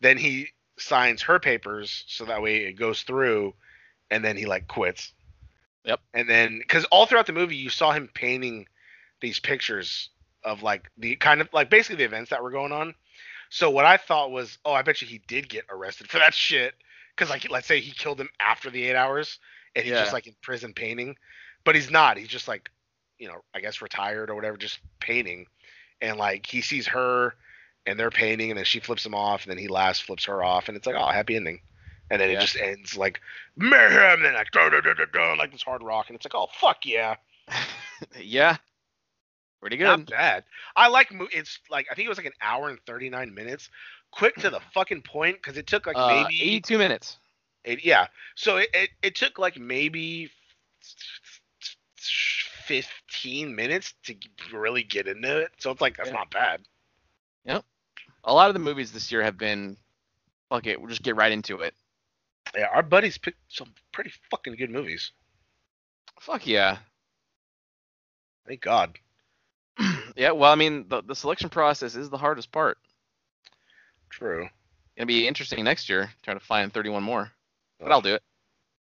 Then 0.00 0.18
he 0.18 0.48
signs 0.78 1.22
her 1.22 1.38
papers 1.38 2.04
so 2.06 2.24
that 2.24 2.42
way 2.42 2.64
it 2.64 2.74
goes 2.74 3.02
through, 3.02 3.54
and 4.10 4.24
then 4.24 4.36
he 4.36 4.46
like 4.46 4.68
quits. 4.68 5.12
Yep. 5.84 6.00
And 6.14 6.28
then 6.28 6.58
because 6.58 6.84
all 6.86 7.06
throughout 7.06 7.26
the 7.26 7.32
movie 7.32 7.56
you 7.56 7.70
saw 7.70 7.92
him 7.92 8.08
painting 8.12 8.66
these 9.22 9.40
pictures 9.40 10.10
of 10.44 10.62
like 10.62 10.90
the 10.98 11.16
kind 11.16 11.40
of 11.40 11.48
like 11.54 11.70
basically 11.70 11.96
the 11.96 12.04
events 12.04 12.30
that 12.30 12.42
were 12.42 12.50
going 12.50 12.72
on. 12.72 12.94
So 13.48 13.70
what 13.70 13.84
I 13.84 13.96
thought 13.96 14.30
was, 14.30 14.58
oh, 14.64 14.72
I 14.72 14.82
bet 14.82 15.00
you 15.00 15.08
he 15.08 15.22
did 15.26 15.48
get 15.48 15.64
arrested 15.70 16.08
for 16.10 16.18
that 16.18 16.34
shit. 16.34 16.74
Because 17.16 17.30
like 17.30 17.50
let's 17.50 17.66
say 17.66 17.80
he 17.80 17.92
killed 17.92 18.20
him 18.20 18.28
after 18.40 18.70
the 18.70 18.82
eight 18.84 18.96
hours, 18.96 19.38
and 19.74 19.84
he's 19.84 19.92
Yeah. 19.92 20.00
just 20.00 20.12
like 20.12 20.26
in 20.26 20.34
prison 20.42 20.72
painting, 20.74 21.16
but 21.64 21.74
he's 21.74 21.90
not. 21.90 22.16
He's 22.18 22.28
just 22.28 22.48
like, 22.48 22.70
you 23.18 23.28
know, 23.28 23.42
I 23.54 23.60
guess 23.60 23.80
retired 23.82 24.30
or 24.30 24.34
whatever, 24.34 24.56
just 24.56 24.78
painting. 25.00 25.46
And 26.00 26.16
like 26.18 26.46
he 26.46 26.62
sees 26.62 26.86
her, 26.88 27.34
and 27.86 27.98
they're 28.00 28.10
painting, 28.10 28.50
and 28.50 28.58
then 28.58 28.64
she 28.64 28.80
flips 28.80 29.04
him 29.04 29.14
off, 29.14 29.44
and 29.44 29.50
then 29.50 29.58
he 29.58 29.68
last 29.68 30.02
flips 30.04 30.24
her 30.24 30.42
off, 30.42 30.68
and 30.68 30.76
it's 30.76 30.86
like, 30.86 30.96
oh, 30.96 31.06
happy 31.10 31.36
ending. 31.36 31.60
And 32.10 32.20
then 32.20 32.30
it 32.30 32.40
just 32.40 32.56
ends 32.56 32.96
like 32.96 33.20
mayhem, 33.56 34.16
and 34.16 34.24
then 34.24 34.34
like 34.34 34.50
like 35.38 35.52
this 35.52 35.62
hard 35.62 35.82
rock, 35.82 36.08
and 36.08 36.16
it's 36.16 36.24
like, 36.24 36.34
oh 36.34 36.48
fuck 36.58 36.84
yeah, 36.86 37.16
yeah. 38.20 38.56
Pretty 39.62 39.76
good. 39.78 39.84
not 39.86 40.06
bad. 40.10 40.44
I 40.76 40.88
like 40.88 41.10
mo- 41.12 41.28
it's 41.32 41.60
like 41.70 41.86
I 41.90 41.94
think 41.94 42.04
it 42.06 42.08
was 42.10 42.18
like 42.18 42.26
an 42.26 42.32
hour 42.42 42.68
and 42.68 42.78
thirty 42.84 43.08
nine 43.08 43.32
minutes, 43.32 43.70
quick 44.10 44.34
to 44.36 44.50
the 44.50 44.60
fucking 44.74 45.02
point, 45.02 45.36
because 45.36 45.56
it 45.56 45.66
took 45.68 45.86
like 45.86 45.96
Uh, 45.96 46.24
maybe 46.28 46.42
82 46.42 46.76
minutes. 46.78 47.18
It, 47.64 47.84
yeah. 47.84 48.08
So 48.34 48.56
it, 48.56 48.68
it, 48.74 48.90
it 49.02 49.14
took 49.14 49.38
like 49.38 49.56
maybe 49.56 50.28
15 51.96 53.54
minutes 53.54 53.94
to 54.04 54.16
really 54.52 54.82
get 54.82 55.06
into 55.06 55.38
it. 55.38 55.52
So 55.58 55.70
it's 55.70 55.80
like, 55.80 55.96
that's 55.96 56.08
Yeah. 56.08 56.14
not 56.16 56.30
bad. 56.32 56.62
Yep. 57.44 57.64
A 58.24 58.34
lot 58.34 58.48
of 58.48 58.54
the 58.54 58.60
movies 58.60 58.90
this 58.92 59.12
year 59.12 59.22
have 59.22 59.38
been, 59.38 59.76
fuck 60.48 60.66
it, 60.66 60.80
we'll 60.80 60.88
just 60.90 61.02
get 61.02 61.14
right 61.16 61.30
into 61.32 61.60
it. 61.60 61.74
Yeah, 62.56 62.66
our 62.72 62.82
buddies 62.82 63.16
picked 63.18 63.38
some 63.48 63.72
pretty 63.92 64.12
fucking 64.30 64.56
good 64.56 64.70
movies. 64.70 65.12
Fuck 66.20 66.46
yeah. 66.46 66.78
Thank 68.46 68.60
God. 68.60 68.98
Yeah, 70.16 70.32
well, 70.32 70.52
I 70.52 70.54
mean, 70.54 70.86
the, 70.88 71.02
the 71.02 71.14
selection 71.14 71.48
process 71.48 71.94
is 71.94 72.10
the 72.10 72.18
hardest 72.18 72.52
part. 72.52 72.78
True. 74.10 74.48
Gonna 74.96 75.06
be 75.06 75.26
interesting 75.26 75.64
next 75.64 75.88
year, 75.88 76.10
trying 76.22 76.38
to 76.38 76.44
find 76.44 76.72
31 76.72 77.02
more. 77.02 77.32
But 77.80 77.92
I'll 77.92 78.02
do 78.02 78.14
it. 78.14 78.22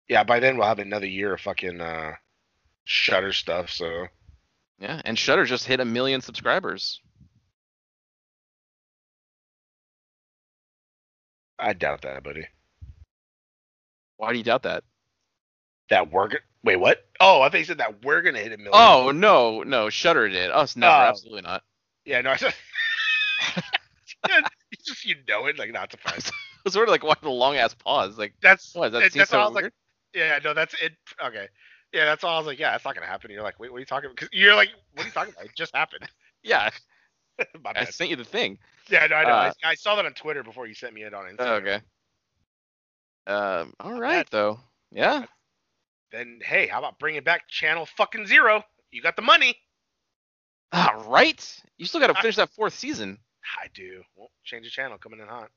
Yeah, 0.08 0.24
by 0.24 0.40
then 0.40 0.56
we'll 0.56 0.66
have 0.66 0.80
another 0.80 1.06
year 1.06 1.34
of 1.34 1.40
fucking 1.40 1.80
uh, 1.80 2.12
Shudder 2.84 3.32
stuff. 3.32 3.70
So 3.70 4.06
Yeah, 4.78 5.00
and 5.04 5.18
Shudder 5.18 5.44
just 5.44 5.64
hit 5.64 5.80
a 5.80 5.84
million 5.84 6.20
subscribers. 6.20 7.00
I 11.58 11.72
doubt 11.74 12.02
that, 12.02 12.24
buddy. 12.24 12.46
Why 14.16 14.32
do 14.32 14.38
you 14.38 14.44
doubt 14.44 14.64
that? 14.64 14.82
That 15.90 16.10
we're 16.10 16.28
go- 16.28 16.38
wait, 16.64 16.76
what? 16.76 17.04
Oh, 17.20 17.42
I 17.42 17.48
think 17.48 17.60
you 17.60 17.64
said 17.66 17.78
that 17.78 18.04
we're 18.04 18.22
gonna 18.22 18.38
hit 18.38 18.52
a 18.52 18.56
million. 18.56 18.72
Oh 18.74 19.10
no, 19.12 19.62
no, 19.62 19.90
Shudder 19.90 20.28
did. 20.28 20.50
Us 20.50 20.76
never, 20.76 20.92
Oh. 20.94 21.08
absolutely 21.08 21.42
not. 21.42 21.62
yeah, 22.04 22.20
no, 22.20 22.30
I 22.30 22.36
said. 22.36 22.54
you 24.28 24.78
just 24.84 25.04
you 25.04 25.16
know 25.28 25.46
it, 25.46 25.58
like 25.58 25.72
not 25.72 25.90
surprised. 25.90 26.32
It 26.62 26.66
was 26.66 26.74
sort 26.74 26.86
of 26.88 26.92
like 26.92 27.02
why 27.02 27.14
the 27.20 27.28
long 27.28 27.56
ass 27.56 27.74
pause. 27.74 28.16
Like, 28.16 28.34
That's 28.40 28.72
what? 28.72 28.92
That 28.92 29.00
that- 29.00 29.12
seem 29.12 29.18
that's 29.18 29.32
so 29.32 29.38
all 29.40 29.46
I 29.46 29.48
was 29.48 29.54
like. 29.56 29.62
weird? 29.64 29.72
Yeah, 30.14 30.38
no, 30.44 30.54
that's 30.54 30.74
it. 30.80 30.92
Okay. 31.20 31.48
Yeah, 31.92 32.04
that's 32.04 32.22
all 32.22 32.36
I 32.36 32.38
was 32.38 32.46
like. 32.46 32.60
Yeah, 32.60 32.70
that's 32.70 32.84
not 32.84 32.94
gonna 32.94 33.08
happen. 33.08 33.30
And 33.30 33.34
you're 33.34 33.42
like, 33.42 33.58
wait, 33.58 33.72
what 33.72 33.78
are 33.78 33.80
you 33.80 33.84
talking 33.84 34.06
about? 34.06 34.14
Because 34.14 34.28
you're 34.32 34.54
like, 34.54 34.68
what 34.92 35.02
are 35.02 35.06
you 35.08 35.12
talking 35.12 35.32
about? 35.34 35.46
It 35.46 35.50
just 35.56 35.74
happened. 35.74 36.08
yeah, 36.44 36.70
I 37.74 37.84
sent 37.86 38.10
you 38.10 38.16
the 38.16 38.24
thing. 38.24 38.60
Yeah, 38.88 39.08
no, 39.08 39.16
I 39.16 39.22
know. 39.24 39.30
uh, 39.30 39.52
I, 39.64 39.70
I 39.70 39.74
saw 39.74 39.96
that 39.96 40.06
on 40.06 40.12
Twitter 40.12 40.44
before 40.44 40.68
you 40.68 40.74
sent 40.74 40.94
me 40.94 41.02
it 41.02 41.12
on 41.14 41.24
Instagram. 41.36 41.60
Okay. 41.62 41.80
Um. 43.26 43.74
All 43.80 43.98
right, 44.00 44.18
bad. 44.24 44.28
though. 44.30 44.60
Yeah. 44.92 45.24
Then 46.12 46.40
hey, 46.44 46.66
how 46.66 46.78
about 46.78 46.98
bringing 46.98 47.22
back 47.22 47.48
Channel 47.48 47.86
fucking 47.96 48.26
Zero? 48.26 48.62
You 48.90 49.00
got 49.02 49.16
the 49.16 49.22
money. 49.22 49.56
Ah, 50.72 51.02
right. 51.06 51.62
You 51.78 51.86
still 51.86 52.00
got 52.00 52.08
to 52.08 52.14
finish 52.20 52.36
that 52.36 52.50
fourth 52.50 52.74
season. 52.74 53.18
I 53.60 53.68
do. 53.74 54.02
Well, 54.16 54.30
change 54.44 54.64
the 54.64 54.70
channel, 54.70 54.98
coming 54.98 55.20
in 55.20 55.26
hot. 55.26 55.50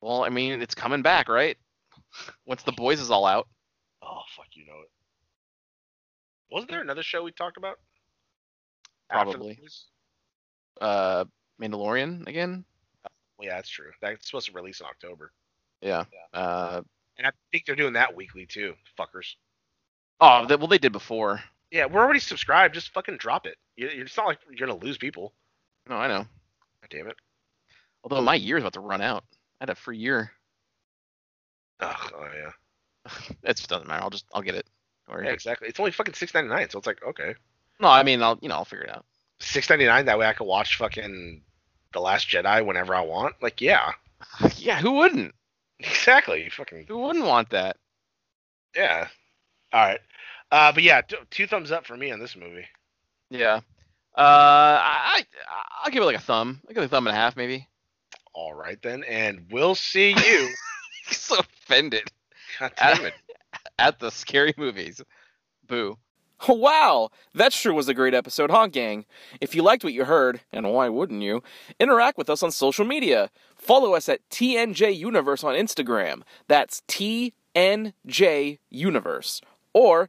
Well, 0.00 0.24
I 0.24 0.28
mean, 0.28 0.60
it's 0.62 0.74
coming 0.74 1.02
back, 1.02 1.28
right? 1.28 1.56
Once 2.46 2.62
the 2.62 2.72
boys 2.72 3.00
is 3.00 3.10
all 3.10 3.26
out. 3.26 3.48
Oh 4.02 4.20
fuck, 4.36 4.46
you 4.52 4.66
know 4.66 4.80
it. 4.82 4.90
Wasn't 6.50 6.70
there 6.70 6.80
another 6.80 7.02
show 7.02 7.22
we 7.22 7.32
talked 7.32 7.56
about? 7.56 7.78
Probably. 9.08 9.58
Uh, 10.80 11.24
Mandalorian 11.60 12.26
again. 12.26 12.64
Well, 13.38 13.48
yeah, 13.48 13.56
that's 13.56 13.68
true. 13.68 13.90
That's 14.00 14.26
supposed 14.26 14.46
to 14.46 14.52
release 14.52 14.80
in 14.80 14.86
October, 14.86 15.32
Yeah. 15.80 16.04
Uh. 16.32 16.82
and 17.18 17.26
I 17.26 17.30
think 17.50 17.66
they're 17.66 17.76
doing 17.76 17.94
that 17.94 18.14
weekly 18.14 18.46
too. 18.46 18.74
Fuckers. 18.98 19.34
Oh, 20.22 20.46
they, 20.46 20.56
well, 20.56 20.68
they 20.68 20.78
did 20.78 20.92
before. 20.92 21.40
Yeah, 21.70 21.86
we're 21.86 22.00
already 22.02 22.20
subscribed. 22.20 22.74
Just 22.74 22.92
fucking 22.94 23.16
drop 23.18 23.46
it. 23.46 23.56
You- 23.76 23.88
It's 23.88 24.16
not 24.16 24.26
like 24.26 24.38
you're 24.50 24.66
gonna 24.68 24.78
lose 24.78 24.96
people. 24.98 25.32
No, 25.88 25.96
I 25.96 26.06
know. 26.08 26.18
God 26.80 26.88
damn 26.90 27.08
it. 27.08 27.16
Although 28.04 28.20
my 28.22 28.34
year 28.36 28.56
is 28.56 28.62
about 28.62 28.72
to 28.74 28.80
run 28.80 29.00
out. 29.02 29.24
I 29.60 29.64
had 29.64 29.70
a 29.70 29.74
free 29.74 29.98
year. 29.98 30.30
Ugh, 31.80 32.12
oh 32.16 32.28
yeah. 32.34 32.50
It 33.42 33.66
doesn't 33.68 33.88
matter. 33.88 34.02
I'll 34.02 34.10
just 34.10 34.26
I'll 34.34 34.42
get 34.42 34.54
it. 34.54 34.66
Or 35.08 35.22
Yeah, 35.24 35.30
exactly. 35.30 35.68
It's 35.68 35.80
only 35.80 35.90
fucking 35.92 36.14
six 36.14 36.32
ninety 36.34 36.50
nine, 36.50 36.70
so 36.70 36.78
it's 36.78 36.86
like 36.86 37.02
okay. 37.04 37.34
no, 37.80 37.88
I 37.88 38.02
mean 38.02 38.22
I'll 38.22 38.38
you 38.40 38.48
know 38.48 38.54
I'll 38.56 38.64
figure 38.64 38.84
it 38.84 38.90
out. 38.90 39.04
six 39.40 39.68
ninety 39.68 39.86
nine. 39.86 40.04
That 40.06 40.18
way 40.18 40.26
I 40.26 40.32
could 40.32 40.44
watch 40.46 40.76
fucking 40.76 41.42
the 41.92 42.00
Last 42.00 42.28
Jedi 42.28 42.64
whenever 42.64 42.94
I 42.94 43.00
want. 43.02 43.34
Like, 43.42 43.60
yeah, 43.60 43.92
yeah, 44.56 44.78
who 44.80 44.92
wouldn't? 44.92 45.34
exactly. 45.80 46.48
Fucking 46.48 46.86
Who 46.88 46.98
wouldn't 46.98 47.24
want 47.26 47.50
that? 47.50 47.76
yeah. 48.76 49.08
All 49.72 49.86
right. 49.86 50.00
Uh, 50.52 50.70
but 50.70 50.82
yeah, 50.82 51.00
t- 51.00 51.16
two 51.30 51.46
thumbs 51.46 51.72
up 51.72 51.86
for 51.86 51.96
me 51.96 52.12
on 52.12 52.20
this 52.20 52.36
movie. 52.36 52.66
Yeah. 53.30 53.60
Uh, 54.14 54.20
I, 54.78 55.24
I 55.24 55.24
I'll 55.82 55.90
give 55.90 56.02
it 56.02 56.06
like 56.06 56.16
a 56.16 56.20
thumb. 56.20 56.60
I'll 56.68 56.74
give 56.74 56.82
it 56.82 56.86
a 56.86 56.88
thumb 56.90 57.06
and 57.06 57.16
a 57.16 57.18
half, 57.18 57.36
maybe. 57.36 57.66
All 58.34 58.52
right 58.52 58.78
then, 58.82 59.02
and 59.04 59.46
we'll 59.50 59.74
see 59.74 60.10
you. 60.10 60.48
He's 61.08 61.18
so 61.18 61.38
offended 61.38 62.10
God 62.60 62.72
damn 62.76 63.06
it. 63.06 63.14
at 63.78 63.98
the 63.98 64.10
scary 64.10 64.52
movies. 64.56 65.00
Boo. 65.66 65.96
Wow, 66.48 67.10
that 67.34 67.52
sure 67.52 67.72
was 67.72 67.88
a 67.88 67.94
great 67.94 68.14
episode, 68.14 68.50
huh, 68.50 68.66
gang? 68.66 69.04
If 69.40 69.54
you 69.54 69.62
liked 69.62 69.84
what 69.84 69.92
you 69.92 70.04
heard, 70.04 70.40
and 70.52 70.72
why 70.72 70.88
wouldn't 70.88 71.22
you, 71.22 71.40
interact 71.78 72.18
with 72.18 72.28
us 72.28 72.42
on 72.42 72.50
social 72.50 72.84
media. 72.84 73.30
Follow 73.54 73.94
us 73.94 74.08
at 74.08 74.28
TNJ 74.28 74.96
Universe 74.96 75.44
on 75.44 75.54
Instagram. 75.54 76.22
That's 76.48 76.82
TNJ 76.88 78.58
Universe. 78.70 79.40
Or 79.72 80.08